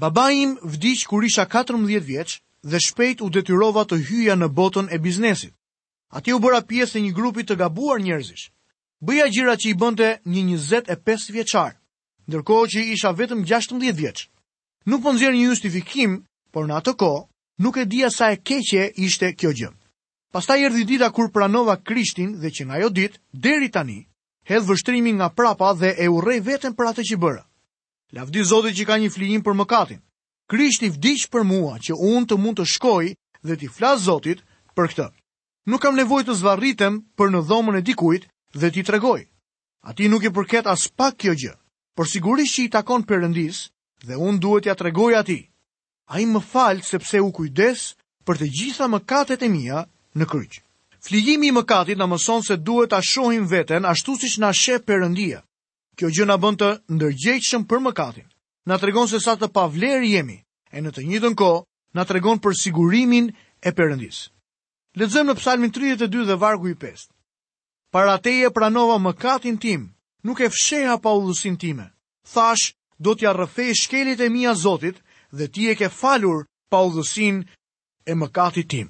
Baba 0.00 0.26
im 0.34 0.56
vdiq 0.62 1.06
kur 1.10 1.24
isha 1.24 1.46
14 1.46 2.00
vjeç 2.04 2.40
dhe 2.66 2.80
shpejt 2.86 3.22
u 3.22 3.30
detyrova 3.30 3.86
të 3.86 4.00
hyja 4.08 4.34
në 4.36 4.48
botën 4.58 4.90
e 4.90 4.98
biznesit. 4.98 5.54
Ati 6.10 6.32
u 6.34 6.38
bëra 6.42 6.62
pjesë 6.66 6.98
e 6.98 7.04
një 7.06 7.14
grupi 7.14 7.42
të 7.46 7.56
gabuar 7.56 8.00
njerëzish. 8.02 8.50
Bëja 9.02 9.26
gjira 9.30 9.54
që 9.56 9.68
i 9.70 9.74
bënte 9.80 10.08
një 10.26 10.58
25 10.58 11.34
vjeçar, 11.34 11.74
ndërkohë 12.26 12.70
që 12.72 12.80
isha 12.94 13.10
vetëm 13.12 13.44
16 13.46 13.92
vjeç 13.92 14.28
nuk 14.86 15.02
po 15.02 15.12
nxjerr 15.12 15.34
një 15.34 15.46
justifikim, 15.50 16.20
por 16.54 16.68
në 16.70 16.78
atë 16.80 16.94
kohë 16.98 17.26
nuk 17.64 17.76
e 17.76 17.84
dija 17.86 18.10
sa 18.10 18.30
e 18.32 18.38
keqe 18.38 18.92
ishte 18.96 19.32
kjo 19.34 19.50
gjë. 19.52 19.70
Pastaj 20.32 20.62
erdhi 20.66 20.84
dita 20.84 21.10
kur 21.12 21.30
pranova 21.32 21.76
Krishtin 21.76 22.36
dhe 22.40 22.50
që 22.54 22.66
nga 22.66 22.74
ajo 22.78 22.88
ditë 22.90 23.18
deri 23.32 23.68
tani 23.72 24.06
hedh 24.46 24.66
vështrimin 24.68 25.16
nga 25.18 25.30
prapa 25.34 25.72
dhe 25.74 25.94
e 25.98 26.06
urrej 26.08 26.40
veten 26.44 26.74
për 26.76 26.88
atë 26.90 27.02
që 27.10 27.16
bëra. 27.18 27.42
Lavdi 28.12 28.44
Zotit 28.44 28.76
që 28.78 28.84
ka 28.86 28.96
një 29.00 29.10
flinjim 29.10 29.42
për 29.42 29.54
mëkatin. 29.58 30.00
Krishti 30.50 30.90
vdiq 30.94 31.26
për 31.32 31.42
mua 31.42 31.78
që 31.82 31.96
unë 31.98 32.28
të 32.30 32.36
mund 32.38 32.60
të 32.60 32.66
shkoj 32.74 33.06
dhe 33.42 33.54
t'i 33.58 33.66
flas 33.70 34.04
Zotit 34.06 34.44
për 34.76 34.86
këtë. 34.92 35.06
Nuk 35.66 35.82
kam 35.82 35.96
nevojë 35.98 36.26
të 36.28 36.34
zvarritem 36.38 37.00
për 37.18 37.32
në 37.32 37.40
dhomën 37.48 37.78
e 37.78 37.82
dikujt 37.82 38.28
dhe 38.54 38.70
t'i 38.70 38.84
tregoj. 38.86 39.24
Ati 39.88 40.06
nuk 40.08 40.22
i 40.22 40.30
përket 40.30 40.68
as 40.70 40.86
pak 40.92 41.16
kjo 41.18 41.34
gjë. 41.34 41.54
Por 41.96 42.06
sigurisht 42.06 42.54
që 42.54 42.62
i 42.62 42.70
takon 42.70 43.02
Perëndis, 43.02 43.66
dhe 44.06 44.16
unë 44.22 44.40
duhet 44.44 44.68
ja 44.70 44.74
të 44.78 44.86
regoj 44.88 45.14
ati. 45.18 45.40
A 46.14 46.22
i 46.22 46.26
më 46.30 46.40
falë 46.46 46.86
sepse 46.86 47.18
u 47.24 47.30
kujdes 47.34 47.86
për 48.26 48.40
të 48.40 48.46
gjitha 48.58 48.86
më 48.90 49.00
katet 49.02 49.42
e 49.42 49.48
mija 49.50 49.82
në 50.16 50.24
kryqë. 50.30 50.62
Fligimi 51.06 51.50
i 51.50 51.54
mëkatit 51.54 51.98
na 52.00 52.06
mëson 52.10 52.42
se 52.42 52.56
duhet 52.56 52.90
ta 52.90 52.98
shohim 53.02 53.44
veten 53.50 53.84
ashtu 53.86 54.16
siç 54.18 54.38
na 54.42 54.48
sheh 54.52 54.80
Perëndia. 54.82 55.42
Kjo 55.96 56.08
gjë 56.10 56.26
na 56.26 56.36
bën 56.42 56.56
të 56.58 56.68
ndërgjegjshëm 56.90 57.62
për 57.70 57.82
mëkatin. 57.86 58.26
Na 58.66 58.78
tregon 58.82 59.06
se 59.08 59.20
sa 59.22 59.36
të 59.38 59.46
pavlerë 59.54 60.06
jemi 60.10 60.38
e 60.74 60.80
në 60.82 60.90
të 60.92 61.04
njëjtën 61.06 61.34
kohë 61.38 61.62
na 61.94 62.04
tregon 62.04 62.38
për 62.42 62.56
sigurimin 62.58 63.30
e 63.62 63.70
përëndis. 63.70 64.24
Lexojmë 64.98 65.30
në 65.30 65.38
Psalmin 65.38 65.70
32 65.70 66.26
dhe 66.26 66.34
vargu 66.42 66.72
i 66.72 66.74
5. 66.82 67.06
Parateje 67.94 68.50
pranova 68.50 68.98
mëkatin 68.98 69.60
tim, 69.62 69.86
nuk 70.26 70.40
e 70.42 70.50
fsheha 70.52 70.98
pa 70.98 71.14
udhësin 71.14 71.56
time. 71.60 71.86
Thash, 72.26 72.74
do 72.98 73.14
t'ja 73.14 73.32
rëfej 73.34 73.74
shkelit 73.82 74.20
e 74.20 74.28
mija 74.32 74.54
Zotit 74.56 74.96
dhe 75.36 75.46
ti 75.52 75.68
e 75.70 75.74
ke 75.76 75.88
falur 76.00 76.44
pa 76.70 76.78
udhësin 76.88 77.44
e 78.06 78.12
mëkatit 78.16 78.68
tim. 78.72 78.88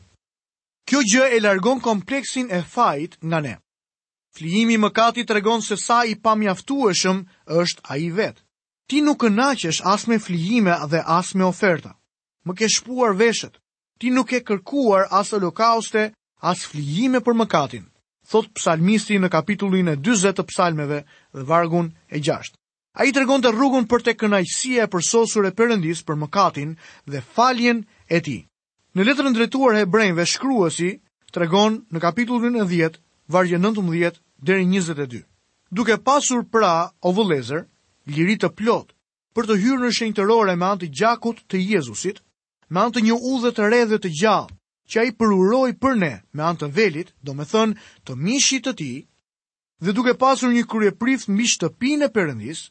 Kjo 0.89 1.01
gjë 1.11 1.25
e 1.37 1.41
largon 1.43 1.81
kompleksin 1.83 2.47
e 2.55 2.61
fajt 2.63 3.19
nga 3.27 3.41
ne. 3.43 3.55
Flijimi 4.37 4.75
i 4.75 4.79
mëkatit 4.85 5.27
tregon 5.27 5.63
se 5.65 5.77
sa 5.77 6.05
i 6.07 6.15
pamjaftueshëm 6.23 7.19
është 7.63 7.83
ai 7.93 8.11
vet. 8.15 8.37
Ti 8.87 9.03
nuk 9.03 9.23
kënaqesh 9.25 9.83
as 9.93 10.07
me 10.07 10.19
flijime 10.23 10.75
dhe 10.93 11.01
as 11.19 11.35
me 11.35 11.45
oferta. 11.49 11.97
Më 12.47 12.53
ke 12.59 12.69
shpuar 12.71 13.17
veshët. 13.19 13.59
Ti 13.99 14.11
nuk 14.15 14.31
e 14.37 14.45
kërkuar 14.47 15.09
as 15.11 15.33
lokauste, 15.35 16.13
as 16.39 16.63
flijime 16.71 17.19
për 17.25 17.35
mëkatin. 17.41 17.87
Thot 18.31 18.53
psalmisti 18.55 19.19
në 19.19 19.31
kapitullin 19.35 19.89
e 19.91 19.97
40 19.99 20.37
të 20.37 20.47
psalmeve 20.53 21.01
dhe 21.35 21.43
vargun 21.49 21.91
e 22.15 22.19
6. 22.21 22.55
A 22.97 23.05
i 23.05 23.13
të 23.13 23.21
regon 23.23 23.43
të 23.45 23.51
rrugun 23.53 23.85
për 23.93 24.01
të 24.07 24.13
kënajësia 24.23 24.87
e 24.87 24.89
përsosur 24.93 25.45
e 25.45 25.53
përëndis 25.59 25.99
për 26.09 26.17
mëkatin 26.21 26.71
dhe 27.13 27.21
faljen 27.37 27.83
e 28.09 28.23
ti. 28.25 28.37
Në 28.97 29.05
letrën 29.11 29.35
drejtuar 29.37 29.77
e 29.83 29.87
brejnve 29.87 30.25
shkruasi, 30.31 30.95
të 31.33 31.43
regon 31.43 31.77
në 31.93 32.01
kapitullin 32.01 32.55
e 32.57 32.65
10, 32.71 32.95
vargje 33.37 33.59
19 33.61 34.21
dhe 34.49 34.55
22. 34.65 35.21
Duke 35.77 35.99
pasur 36.09 36.41
pra 36.49 36.71
o 37.05 37.13
vëlezër, 37.19 37.67
liri 38.17 38.39
të 38.41 38.49
plot, 38.63 38.95
për 39.37 39.45
të 39.51 39.57
hyrë 39.67 39.83
në 39.85 39.91
shenjë 39.99 40.17
të 40.21 40.27
rore 40.33 40.55
me 40.63 40.67
antë 40.71 40.89
gjakut 40.97 41.43
të 41.53 41.61
Jezusit, 41.75 42.23
me 42.73 42.81
antë 42.87 43.03
një 43.11 43.19
udhe 43.35 43.53
të 43.59 43.69
redhe 43.77 43.99
të 44.01 44.13
gjallë, 44.23 44.55
që 44.89 45.01
a 45.01 45.05
i 45.05 45.13
përuroj 45.21 45.69
për 45.85 45.99
ne 46.01 46.13
me 46.33 46.43
antë 46.49 46.65
të 46.65 46.73
velit, 46.81 47.13
do 47.21 47.35
me 47.37 47.45
thënë 47.53 47.77
të 48.09 48.17
mishit 48.25 48.65
të 48.71 48.75
ti, 48.81 48.91
dhe 49.85 49.93
duke 50.01 50.17
pasur 50.25 50.49
një 50.57 50.65
kërje 50.73 50.97
mish 51.37 51.59
të 51.61 51.69
pinë 51.83 52.07
e 52.09 52.13
përëndis, 52.17 52.67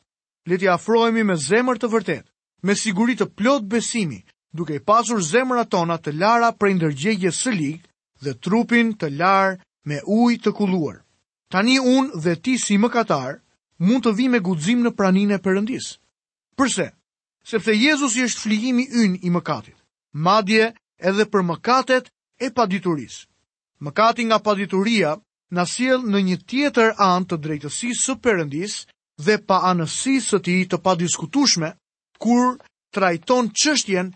le 0.47 0.57
t'i 0.61 0.67
afrohemi 0.69 1.23
me 1.25 1.35
zemër 1.41 1.79
të 1.81 1.87
vërtetë, 1.91 2.27
me 2.69 2.75
siguri 2.77 3.15
të 3.17 3.25
plot 3.37 3.63
besimi, 3.69 4.19
duke 4.53 4.75
i 4.77 4.81
pasur 4.89 5.21
zemrat 5.25 5.71
tona 5.73 5.97
të 5.97 6.13
lara 6.21 6.51
prej 6.53 6.75
ndërgjegjes 6.77 7.39
së 7.45 7.53
ligjit 7.55 7.87
dhe 8.23 8.33
trupin 8.45 8.93
të 8.93 9.09
lar 9.17 9.57
me 9.89 9.97
ujë 10.05 10.37
të 10.45 10.51
kulluar. 10.57 11.01
Tani 11.51 11.79
unë 11.79 12.21
dhe 12.23 12.35
ti 12.45 12.55
si 12.61 12.77
mëkatar 12.77 13.41
mund 13.81 14.05
të 14.05 14.11
vijmë 14.17 14.37
me 14.37 14.43
guxim 14.47 14.85
në 14.85 14.93
praninë 14.97 15.35
e 15.37 15.41
përëndis. 15.45 15.87
Përse? 16.57 16.87
Sepse 17.45 17.73
Jezusi 17.77 18.23
është 18.25 18.41
flijimi 18.45 18.85
yn 19.03 19.17
i 19.25 19.29
mëkatit. 19.33 19.75
Madje 20.25 20.71
edhe 21.01 21.25
për 21.29 21.41
mëkatet 21.51 22.09
e 22.41 22.47
padituris. 22.55 23.25
Mëkati 23.85 24.29
nga 24.29 24.39
padituria 24.45 25.17
nësiel 25.53 26.05
në 26.09 26.19
një 26.29 26.37
tjetër 26.49 26.93
anë 27.09 27.29
të 27.29 27.35
drejtësi 27.43 27.91
së 28.03 28.15
përëndisë 28.23 28.94
dhe 29.17 29.37
pa 29.47 29.59
anësisë 29.71 30.37
të 30.37 30.39
ti 30.45 30.55
të 30.71 30.79
pa 30.83 30.95
diskutushme, 30.99 31.69
kur 32.19 32.57
trajton 32.93 33.49
qështjen 33.51 34.11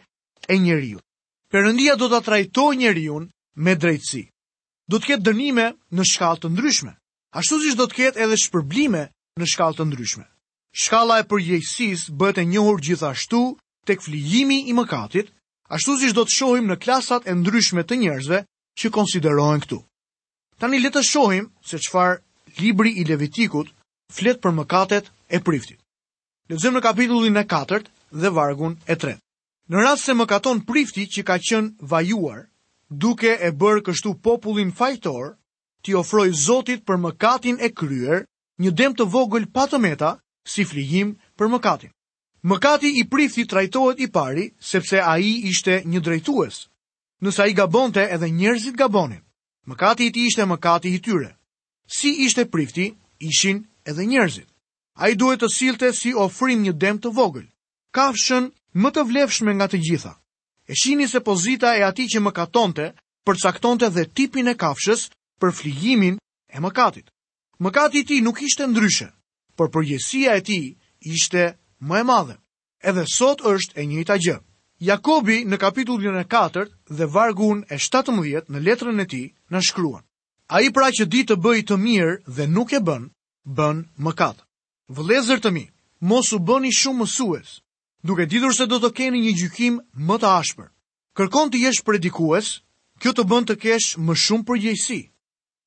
e 0.47 0.55
njeriun. 0.57 1.01
Përëndia 1.49 1.95
do 1.97 2.09
të 2.11 2.19
trajtojë 2.25 2.77
njeriun 2.77 3.29
me 3.65 3.73
drejtësi. 3.75 4.27
Do 4.89 4.99
të 4.99 5.07
ketë 5.15 5.25
dënime 5.29 5.65
në 5.93 6.03
shkallë 6.11 6.41
të 6.43 6.51
ndryshme. 6.53 6.93
Ashtu 7.37 7.59
siç 7.61 7.77
do 7.77 7.85
të 7.89 7.95
ketë 7.99 8.21
edhe 8.25 8.37
shpërblime 8.41 9.03
në 9.39 9.45
shkallë 9.49 9.77
të 9.79 9.85
ndryshme. 9.89 10.25
Shkalla 10.75 11.19
e 11.19 11.25
përgjegjësisë 11.29 12.13
bëhet 12.19 12.41
e 12.43 12.45
njohur 12.45 12.79
gjithashtu 12.85 13.39
tek 13.85 14.03
fligjimi 14.05 14.59
i 14.69 14.75
mëkatit, 14.77 15.31
ashtu 15.73 15.95
siç 15.97 16.13
do 16.13 16.23
të 16.25 16.35
shohim 16.35 16.69
në 16.69 16.77
klasat 16.83 17.25
e 17.25 17.33
ndryshme 17.35 17.83
të 17.89 17.97
njerëzve 18.01 18.43
që 18.79 18.91
konsiderohen 18.93 19.63
këtu. 19.65 19.81
Tani 20.61 20.79
le 20.81 20.91
të 20.93 21.01
shohim 21.09 21.49
se 21.65 21.79
çfarë 21.81 22.21
libri 22.61 22.93
i 23.01 23.05
Levitikut 23.09 23.73
flet 24.11 24.39
për 24.41 24.53
mëkatet 24.59 25.09
e 25.29 25.39
priftit. 25.39 25.77
Lexojmë 26.49 26.79
në 26.79 26.85
kapitullin 26.85 27.37
e 27.37 27.43
4 27.45 27.83
dhe 28.21 28.31
vargun 28.33 28.77
e 28.87 28.95
3. 28.95 29.17
Në 29.69 29.77
rrasë 29.83 30.03
se 30.09 30.15
mëkaton 30.17 30.63
prifti 30.65 31.05
që 31.07 31.21
ka 31.25 31.35
qënë 31.37 31.85
vajuar, 31.91 32.47
duke 32.89 33.35
e 33.37 33.51
bërë 33.53 33.83
kështu 33.89 34.15
popullin 34.25 34.71
fajtor, 34.73 35.35
ti 35.85 35.93
ofroj 35.93 36.31
Zotit 36.33 36.81
për 36.85 36.97
mëkatin 36.97 37.61
e 37.61 37.69
kryer, 37.69 38.25
një 38.57 38.71
dem 38.73 38.95
të 38.97 39.05
vogël 39.13 39.45
patometa 39.53 40.17
si 40.43 40.65
flijim 40.65 41.13
për 41.37 41.51
mëkatin. 41.53 41.93
Mëkati 42.41 42.89
i 42.97 43.03
prifti 43.05 43.45
trajtohet 43.45 43.99
i 43.99 44.07
pari, 44.09 44.47
sepse 44.63 44.99
a 45.03 45.17
i 45.19 45.45
ishte 45.51 45.81
një 45.85 45.99
drejtues, 46.01 46.63
nësa 47.21 47.45
i 47.51 47.53
gabonte 47.55 47.99
edhe 48.09 48.29
njerëzit 48.31 48.77
gabonin. 48.79 49.19
Mëkati 49.67 50.07
i 50.07 50.11
ti 50.15 50.25
ishte 50.31 50.45
mëkati 50.47 50.93
i 50.95 51.01
tyre. 51.03 51.35
Si 51.85 52.13
ishte 52.25 52.45
prifti, 52.47 52.93
ishin 53.19 53.61
edhe 53.89 54.03
njerëzit. 54.05 54.47
A 55.01 55.09
i 55.09 55.15
duhet 55.15 55.41
të 55.41 55.49
silte 55.49 55.89
si 55.97 56.13
ofrim 56.25 56.61
një 56.63 56.73
dem 56.83 56.97
të 57.01 57.11
vogël. 57.17 57.47
Kafshën 57.97 58.49
më 58.81 58.89
të 58.95 59.03
vlefshme 59.09 59.51
nga 59.57 59.67
të 59.71 59.77
gjitha. 59.85 60.13
E 60.69 60.73
shini 60.81 61.07
se 61.09 61.19
pozita 61.29 61.69
e 61.79 61.85
ati 61.89 62.05
që 62.11 62.19
më 62.21 62.31
katonte, 62.39 62.85
përcaktonte 63.25 63.87
dhe 63.95 64.03
tipin 64.17 64.51
e 64.53 64.55
kafshës 64.61 65.09
për 65.41 65.49
fligimin 65.59 66.15
e 66.53 66.57
mëkatit. 66.63 67.07
Mëkati 67.63 68.01
i 68.03 68.07
ti 68.09 68.17
nuk 68.21 68.41
ishte 68.45 68.67
ndryshe, 68.67 69.09
por 69.57 69.71
përgjesia 69.73 70.37
e 70.39 70.45
ti 70.49 70.59
ishte 71.13 71.43
më 71.89 71.97
e 72.01 72.03
madhe. 72.11 72.35
Edhe 72.89 73.03
sot 73.17 73.41
është 73.53 73.75
e 73.79 73.87
njëta 73.89 74.15
gjë. 74.23 74.37
Jakobi 74.89 75.41
në 75.49 75.57
kapitullin 75.59 76.15
e 76.21 76.25
4 76.31 76.67
dhe 76.97 77.05
vargun 77.15 77.65
e 77.67 77.75
17 77.77 78.47
në 78.53 78.59
letrën 78.67 79.01
e 79.03 79.05
ti 79.11 79.23
në 79.51 79.59
shkruan. 79.67 80.03
A 80.55 80.61
i 80.63 80.69
pra 80.75 80.87
që 80.95 81.03
di 81.11 81.25
të 81.27 81.35
bëj 81.43 81.59
të 81.67 81.75
mirë 81.85 82.13
dhe 82.35 82.45
nuk 82.47 82.71
e 82.73 82.79
bën, 82.87 83.03
bën 83.45 83.77
mëkat. 84.03 84.37
Vëlezër 84.89 85.39
të 85.41 85.49
mi, 85.53 85.65
mos 86.01 86.31
u 86.33 86.39
bëni 86.39 86.71
shumë 86.73 86.99
mësues, 87.03 87.59
duke 88.03 88.25
ditur 88.25 88.53
se 88.55 88.65
do 88.67 88.79
të 88.79 88.91
keni 88.97 89.21
një 89.21 89.33
gjykim 89.39 89.79
më 89.95 90.17
të 90.19 90.27
ashpër. 90.39 90.67
Kërkon 91.17 91.51
të 91.51 91.61
jesh 91.63 91.81
predikues, 91.85 92.49
kjo 92.99 93.11
të 93.13 93.23
bën 93.29 93.45
të 93.47 93.55
kesh 93.63 93.95
më 93.99 94.13
shumë 94.17 94.45
përgjegjësi. 94.47 94.99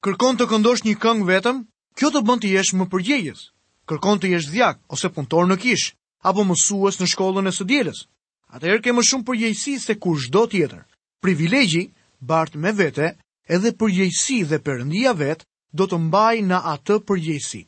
Kërkon 0.03 0.37
të 0.38 0.47
këndosh 0.51 0.83
një 0.85 0.97
këngë 1.03 1.29
vetëm, 1.31 1.57
kjo 1.97 2.09
të 2.11 2.20
bën 2.27 2.40
të 2.42 2.49
jesh 2.55 2.73
më 2.75 2.87
përgjegjës. 2.92 3.40
Kërkon 3.88 4.20
të 4.23 4.33
jesh 4.33 4.51
djak 4.53 4.79
ose 4.92 5.09
punëtor 5.14 5.47
në 5.49 5.57
kish, 5.62 5.87
apo 6.29 6.44
mësues 6.49 6.99
në 7.01 7.07
shkollën 7.12 7.51
e 7.51 7.53
së 7.55 7.64
dielës. 7.70 8.05
Atëherë 8.53 8.83
ke 8.85 8.92
më 8.94 9.03
shumë 9.07 9.27
përgjegjësi 9.29 9.75
se 9.81 9.94
kushdo 10.03 10.47
tjetër. 10.51 10.85
Privilegji 11.23 11.87
bart 12.20 12.55
me 12.59 12.73
vete, 12.73 13.14
edhe 13.49 13.75
përgjegjësi 13.79 14.38
dhe 14.51 14.59
perëndia 14.64 15.14
vet 15.23 15.47
do 15.79 15.87
të 15.89 15.99
mbaj 16.07 16.43
në 16.51 16.59
atë 16.75 16.99
përgjësi. 17.09 17.63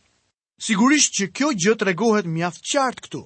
Sigurisht 0.65 1.17
që 1.19 1.29
kjo 1.37 1.51
gjë 1.65 1.75
të 1.79 1.87
regohet 1.91 2.29
mjaft 2.29 2.63
qartë 2.69 3.01
këtu. 3.07 3.23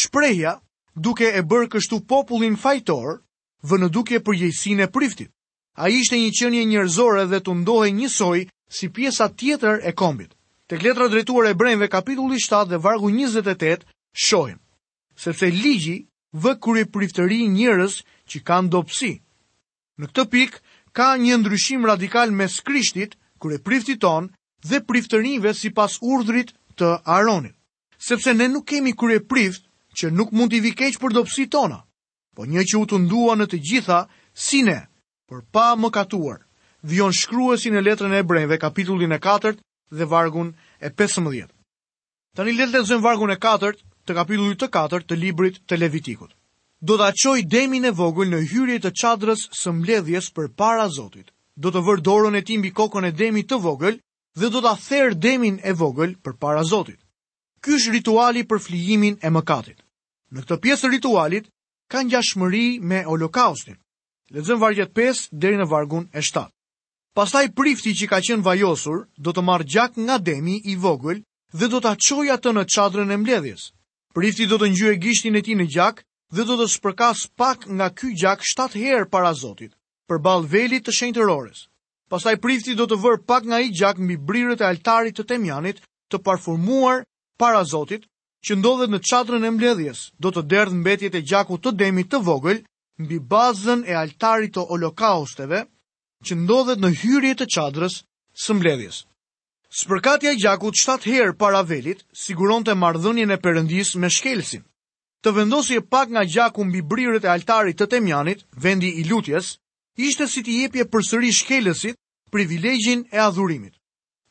Shpreja, 0.00 0.58
duke 0.94 1.28
e 1.32 1.40
bërë 1.42 1.70
kështu 1.76 2.02
popullin 2.08 2.56
fajtor, 2.60 3.22
vë 3.68 3.76
në 3.80 3.88
duke 3.94 4.20
përgjësin 4.24 4.84
e 4.86 4.90
priftit. 4.92 5.32
A 5.80 5.88
ishte 5.88 6.18
një 6.20 6.30
qënje 6.36 6.64
njërzore 6.72 7.24
dhe 7.32 7.40
të 7.40 7.56
ndohe 7.62 7.88
njësoj 7.96 8.40
si 8.72 8.88
pjesa 8.92 9.28
tjetër 9.32 9.80
e 9.88 9.92
kombit. 9.96 10.34
Tek 10.68 10.84
letra 10.84 11.08
drejtuar 11.12 11.48
e 11.50 11.54
brejnve 11.56 11.88
kapitulli 11.92 12.36
7 12.40 12.68
dhe 12.68 12.78
vargu 12.84 13.10
28, 13.12 13.88
shojnë. 14.12 14.60
Sepse 15.24 15.46
ligji 15.52 15.96
vë 16.36 16.52
kërë 16.60 16.84
prifteri 16.92 17.48
njërës 17.52 17.98
që 18.28 18.44
kanë 18.48 18.68
dopsi. 18.72 19.14
Në 20.00 20.06
këtë 20.12 20.24
pik, 20.32 20.60
ka 20.96 21.16
një 21.20 21.40
ndryshim 21.40 21.84
radikal 21.88 22.32
me 22.32 22.48
skrishtit 22.48 23.16
kërë 23.42 23.58
priftit 23.66 24.00
ton 24.04 24.28
dhe 24.62 24.78
priftërinve 24.86 25.50
si 25.58 25.72
pas 25.74 25.96
urdrit 26.14 26.54
të 26.78 26.90
Aronit. 27.16 27.56
Sepse 28.02 28.34
ne 28.38 28.46
nuk 28.52 28.66
kemi 28.70 28.94
kërë 28.98 29.24
prift 29.30 29.66
që 29.98 30.10
nuk 30.14 30.30
mund 30.34 30.52
t'i 30.54 30.62
vikeq 30.62 30.98
për 31.02 31.16
dopsi 31.18 31.48
tona, 31.50 31.80
po 32.36 32.46
një 32.46 32.62
që 32.70 32.78
u 32.78 32.84
të 32.88 33.00
ndua 33.04 33.34
në 33.36 33.46
të 33.50 33.58
gjitha, 33.68 33.98
si 34.34 34.62
ne, 34.66 34.78
për 35.30 35.42
pa 35.52 35.72
më 35.76 35.90
katuar, 35.94 36.38
vion 36.88 37.12
shkruesin 37.14 37.70
si 37.70 37.74
në 37.74 37.82
letrën 37.86 38.14
e 38.16 38.22
brejnve, 38.26 38.56
kapitullin 38.62 39.12
e 39.12 39.18
4 39.26 39.58
dhe 39.98 40.06
vargun 40.12 40.54
e 40.80 40.88
15. 40.98 41.48
Tani 42.36 42.54
letë 42.56 42.78
lezën 42.78 43.02
vargun 43.04 43.34
e 43.34 43.38
4 43.44 43.74
të 44.06 44.16
kapitullit 44.18 44.58
të 44.62 44.70
4 44.78 45.02
të 45.08 45.18
librit 45.20 45.58
të 45.66 45.78
Levitikut 45.82 46.34
do 46.82 46.96
të 46.98 47.04
aqoj 47.12 47.38
demin 47.46 47.84
e 47.86 47.92
vogël 47.94 48.26
në 48.32 48.38
hyrje 48.50 48.78
të 48.82 48.90
qadrës 48.98 49.42
së 49.54 49.70
mbledhjes 49.70 50.32
për 50.34 50.48
para 50.58 50.88
Zotit, 50.90 51.28
do 51.60 51.70
të 51.70 51.80
vërë 51.84 52.02
dorën 52.06 52.36
e 52.38 52.42
ti 52.42 52.56
mbi 52.58 52.70
kokën 52.72 53.04
e 53.08 53.12
demi 53.12 53.42
të 53.44 53.58
vogël 53.60 53.98
dhe 54.40 54.48
do 54.48 54.60
të 54.62 54.70
atherë 54.72 55.14
demin 55.20 55.60
e 55.64 55.72
vogël 55.76 56.14
për 56.24 56.36
para 56.40 56.64
Zotit. 56.64 56.98
Ky 57.60 57.76
është 57.76 57.92
rituali 57.96 58.42
për 58.48 58.58
flijimin 58.60 59.18
e 59.22 59.28
mëkatit. 59.30 59.76
Në 60.32 60.40
këtë 60.44 60.58
pjesë 60.64 60.90
ritualit, 60.90 61.46
kanë 61.92 62.10
gjashmëri 62.10 62.64
me 62.80 63.02
holokaustin. 63.04 63.76
Lezëm 64.32 64.58
vargjet 64.60 64.94
5 64.96 65.28
deri 65.36 65.58
në 65.60 65.68
vargun 65.68 66.08
e 66.16 66.22
7. 66.24 66.46
Pastaj 67.14 67.50
prifti 67.52 67.92
që 67.92 68.06
ka 68.08 68.20
qenë 68.24 68.42
vajosur, 68.42 69.04
do 69.20 69.30
të 69.36 69.42
marë 69.44 69.68
gjak 69.68 69.96
nga 70.00 70.16
demi 70.18 70.56
i 70.72 70.76
vogël 70.80 71.20
dhe 71.52 71.68
do 71.68 71.78
të 71.80 71.92
aqoja 71.92 72.38
atë 72.40 72.52
në 72.56 72.64
qadrën 72.72 73.12
e 73.12 73.18
mbledhjes. 73.20 73.62
Prifti 74.16 74.48
do 74.48 74.56
të 74.58 74.72
njue 74.72 74.96
gishtin 75.04 75.36
e 75.36 75.42
ti 75.44 75.52
në 75.54 75.68
gjak 75.68 76.00
dhe 76.32 76.46
do 76.48 76.56
të 76.56 76.70
spërkas 76.72 77.28
pak 77.36 77.68
nga 77.68 77.92
ky 77.92 78.14
gjak 78.16 78.40
7 78.40 78.80
herë 78.80 79.10
para 79.12 79.34
Zotit 79.36 79.76
për 80.12 80.20
balë 80.24 80.48
velit 80.52 80.82
të 80.84 80.92
shenjë 80.94 81.14
të 81.18 81.26
rores. 81.28 81.60
Pasaj 82.12 82.34
prifti 82.44 82.74
do 82.78 82.84
të 82.88 82.96
vërë 83.02 83.20
pak 83.30 83.46
nga 83.48 83.60
i 83.64 83.70
gjak 83.72 84.00
mbi 84.02 84.16
brirët 84.28 84.60
e 84.60 84.66
altarit 84.68 85.16
të 85.16 85.24
temjanit 85.30 85.78
të 86.12 86.18
parfumuar 86.26 86.98
para 87.40 87.62
zotit, 87.64 88.04
që 88.44 88.56
ndodhet 88.58 88.90
në 88.92 88.98
qatrën 89.08 89.46
e 89.46 89.50
mbledhjes, 89.54 90.00
do 90.20 90.32
të 90.34 90.42
derdhë 90.50 90.78
mbetjet 90.82 91.14
e 91.16 91.22
gjaku 91.30 91.56
të 91.62 91.72
demit 91.80 92.10
të 92.12 92.20
vogël, 92.26 92.60
mbi 93.00 93.20
bazën 93.32 93.84
e 93.88 93.94
altarit 93.96 94.52
të 94.56 94.66
holokausteve, 94.68 95.62
që 96.26 96.32
ndodhet 96.42 96.82
në 96.82 96.90
hyrje 97.00 97.32
të 97.40 97.46
qadrës 97.56 97.96
së 98.44 98.58
mbledhjes. 98.58 98.98
Spërkatja 99.82 100.34
i 100.34 100.40
gjakut 100.42 100.76
shtatë 100.76 101.14
herë 101.14 101.36
para 101.40 101.62
velit, 101.64 102.02
siguron 102.26 102.66
të 102.66 102.76
mardhënjën 102.76 103.32
e 103.32 103.40
përëndis 103.46 103.94
me 104.02 104.10
shkelsin. 104.12 104.66
Të 105.24 105.30
vendosje 105.38 105.80
pak 105.88 106.10
nga 106.12 106.26
gjaku 106.28 106.66
mbi 106.68 106.82
brirët 106.84 107.24
e 107.24 107.30
altarit 107.32 107.78
të 107.80 107.88
temjanit, 107.94 108.42
vendi 108.60 108.90
i 109.00 109.06
lutjes, 109.08 109.54
ishte 110.00 110.24
si 110.28 110.40
të 110.42 110.52
jepje 110.62 110.84
përsëri 110.88 111.32
shkelësit 111.32 111.96
privilegjin 112.32 113.04
e 113.12 113.18
adhurimit. 113.18 113.74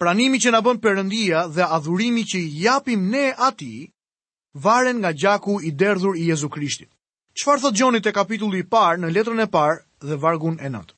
Pranimi 0.01 0.39
që 0.41 0.51
na 0.51 0.61
bën 0.65 0.79
Perëndia 0.81 1.45
dhe 1.53 1.61
adhurimi 1.69 2.23
që 2.25 2.39
i 2.39 2.49
japim 2.63 3.09
ne 3.09 3.33
atij 3.37 3.89
varen 4.57 4.97
nga 4.97 5.11
gjaku 5.13 5.59
i 5.61 5.71
derdhur 5.71 6.17
i 6.17 6.25
Jezu 6.29 6.49
Krishtit. 6.49 6.89
Qfar 7.37 7.59
thot 7.61 7.77
gjonit 7.77 8.05
e 8.05 8.11
kapitullu 8.13 8.57
i 8.57 8.63
parë 8.65 8.97
në 9.01 9.11
letrën 9.13 9.43
e 9.43 9.47
parë 9.53 9.85
dhe 10.01 10.17
vargun 10.17 10.57
e 10.59 10.69
nëtë? 10.69 10.95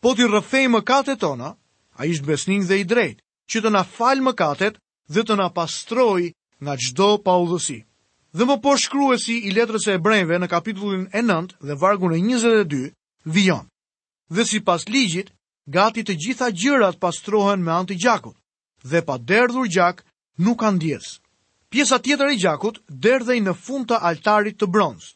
Po 0.00 0.14
t'i 0.16 0.24
rëfej 0.24 0.66
më 0.72 0.80
kate 0.84 1.14
tona, 1.20 1.52
a 2.00 2.06
ishtë 2.08 2.26
besnin 2.26 2.64
dhe 2.66 2.80
i 2.80 2.84
drejt, 2.88 3.20
që 3.50 3.60
të 3.60 3.70
na 3.70 3.84
falë 3.84 4.24
më 4.24 4.32
katet 4.40 4.80
dhe 5.12 5.22
të 5.24 5.34
na 5.36 5.50
pastroj 5.52 6.32
nga 6.64 6.74
gjdo 6.80 7.20
pa 7.24 7.36
udhësi. 7.44 7.84
Dhe 8.34 8.44
më 8.48 8.56
po 8.64 8.72
shkruesi 8.80 9.36
i 9.44 9.52
letrës 9.52 9.86
e 9.92 10.00
brejve 10.00 10.40
në 10.40 10.48
kapitullin 10.50 11.04
e 11.12 11.20
9 11.22 11.58
dhe 11.60 11.76
vargun 11.78 12.16
e 12.16 12.18
22, 12.24 12.90
vion 13.28 13.68
dhe 14.30 14.44
si 14.44 14.60
pas 14.64 14.84
ligjit, 14.88 15.30
gati 15.66 16.04
të 16.04 16.14
gjitha 16.20 16.48
gjërat 16.52 16.98
pastrohen 17.00 17.60
me 17.62 17.72
antë 17.72 17.96
gjakut, 18.00 18.36
dhe 18.84 19.00
pa 19.04 19.18
derdhur 19.18 19.66
gjak 19.68 20.04
nuk 20.38 20.60
kanë 20.60 20.80
djes. 20.80 21.18
Pjesa 21.70 21.98
tjetër 21.98 22.32
e 22.32 22.38
gjakut 22.40 22.78
derdhej 22.88 23.40
në 23.42 23.54
fund 23.64 23.88
të 23.90 23.98
altarit 24.00 24.56
të 24.58 24.66
bronzë. 24.70 25.14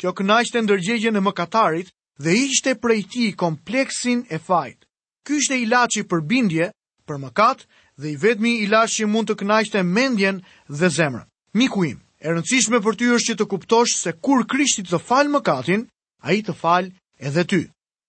Kjo 0.00 0.12
kënaqte 0.12 0.62
ndërgjegjen 0.62 1.16
e 1.16 1.24
mëkatarit 1.24 1.88
dhe 2.22 2.32
ishte 2.44 2.74
prej 2.78 3.02
ti 3.10 3.32
kompleksin 3.32 4.22
e 4.30 4.38
fajt. 4.38 4.84
Ky 5.26 5.40
ishte 5.40 5.56
ilaçi 5.58 6.04
për 6.08 6.20
bindje, 6.28 6.70
për 7.08 7.16
mëkat 7.22 7.66
dhe 8.00 8.12
i 8.12 8.16
vetmi 8.20 8.52
ilaç 8.66 9.00
që 9.00 9.04
mund 9.10 9.28
të 9.32 9.40
kënaqte 9.40 9.80
mendjen 9.82 10.44
dhe 10.68 10.88
zemrën. 10.98 11.26
Miku 11.56 11.84
im, 11.84 11.98
e 12.22 12.26
rëndësishme 12.28 12.78
për 12.84 12.94
ty 13.00 13.08
është 13.16 13.26
që 13.32 13.38
të 13.40 13.48
kuptosh 13.50 13.96
se 13.96 14.12
kur 14.22 14.44
Krishti 14.46 14.84
të 14.86 14.98
fal 15.00 15.32
mëkatin, 15.32 15.88
ai 16.22 16.38
të 16.44 16.54
fal 16.54 16.92
edhe 17.18 17.44
ty. 17.48 17.62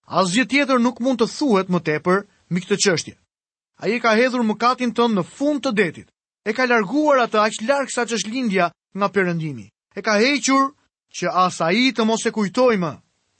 Asgjë 0.07 0.35
gjithë 0.35 0.49
tjetër 0.53 0.79
nuk 0.79 1.01
mund 1.03 1.19
të 1.19 1.25
thuhet 1.35 1.67
më 1.67 1.79
tepër 1.83 2.21
mbi 2.49 2.61
këtë 2.63 2.75
çështje. 2.83 3.15
Ai 3.83 3.97
ka 3.99 4.13
hedhur 4.15 4.43
mëkatin 4.47 4.93
tonë 4.95 5.17
në 5.19 5.23
fund 5.35 5.59
të 5.63 5.73
detit. 5.75 6.07
E 6.47 6.53
ka 6.55 6.63
larguar 6.65 7.19
atë 7.25 7.41
aq 7.43 7.57
larg 7.67 7.91
sa 7.91 8.05
ç'është 8.07 8.31
lindja 8.31 8.69
nga 8.95 9.07
perëndimi. 9.11 9.67
E 9.67 10.01
ka 10.01 10.15
hequr 10.15 10.71
që 11.11 11.27
as 11.27 11.59
ai 11.61 11.91
të 11.91 12.05
mos 12.07 12.23
e 12.23 12.31
kujtojë 12.31 12.79
më. 12.79 12.93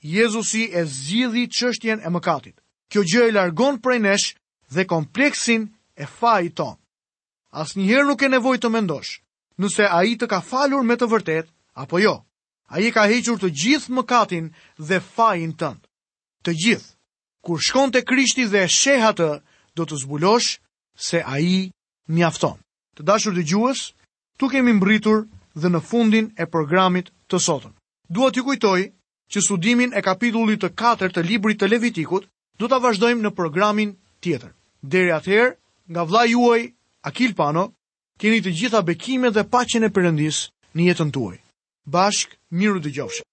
Jezusi 0.04 0.68
e 0.76 0.84
zgjidhi 0.92 1.46
çështjen 1.56 2.04
e 2.04 2.10
mëkatit. 2.12 2.60
Kjo 2.92 3.02
gjë 3.08 3.24
e 3.30 3.32
largon 3.40 3.80
prej 3.80 4.00
nesh 4.04 4.28
dhe 4.68 4.84
kompleksin 4.92 5.72
e 5.96 6.04
fajit 6.04 6.60
tonë. 6.60 6.82
Asnjëherë 7.64 8.08
nuk 8.12 8.22
e 8.28 8.34
nevojë 8.36 8.62
të 8.64 8.74
mendosh 8.76 9.22
nëse 9.60 9.86
ai 9.88 10.20
të 10.20 10.28
ka 10.28 10.44
falur 10.44 10.84
me 10.84 11.00
të 11.00 11.08
vërtetë 11.16 11.50
apo 11.86 11.98
jo. 12.04 12.18
Ai 12.68 12.92
ka 12.92 13.08
hequr 13.08 13.40
të 13.40 13.56
gjithë 13.56 13.94
mëkatin 14.02 14.52
dhe 14.78 15.00
fajin 15.16 15.56
tënd 15.56 15.87
të 16.48 16.56
gjithë. 16.64 16.88
Kur 17.44 17.60
shkon 17.64 17.92
të 17.94 18.04
krishti 18.08 18.48
dhe 18.48 18.64
shehatë, 18.80 19.32
do 19.76 19.84
të 19.86 19.96
zbulosh 20.04 20.52
se 20.96 21.20
a 21.28 21.36
i 21.44 21.70
mjafton. 22.10 22.58
Të 22.96 23.04
dashur 23.08 23.36
të 23.36 23.44
gjuhës, 23.52 23.80
tu 24.40 24.48
kemi 24.50 24.72
mbritur 24.74 25.28
dhe 25.60 25.70
në 25.72 25.82
fundin 25.90 26.32
e 26.40 26.48
programit 26.48 27.12
të 27.30 27.38
sotën. 27.48 27.74
Dua 28.10 28.32
të 28.32 28.46
kujtoj 28.48 28.80
që 29.32 29.44
studimin 29.44 29.92
e 29.94 30.02
kapitullit 30.02 30.64
të 30.64 30.72
4 30.80 31.12
të 31.18 31.26
librit 31.30 31.60
të 31.60 31.68
Levitikut 31.70 32.28
do 32.58 32.68
t'a 32.72 32.80
vazhdojmë 32.82 33.28
në 33.28 33.34
programin 33.38 33.92
tjetër. 34.24 34.52
Deri 34.82 35.12
atëherë, 35.14 35.52
nga 35.94 36.02
vla 36.08 36.24
juaj, 36.32 36.62
Akil 37.10 37.36
Pano, 37.38 37.68
keni 38.20 38.40
të 38.42 38.56
gjitha 38.58 38.82
bekime 38.88 39.30
dhe 39.36 39.44
pacjen 39.52 39.86
e 39.86 39.92
përëndis 39.94 40.46
në 40.74 40.90
jetën 40.92 41.12
tuaj. 41.14 41.38
Bashk, 41.88 42.40
miru 42.52 42.80
dhe 42.82 42.92
gjofshë. 42.98 43.27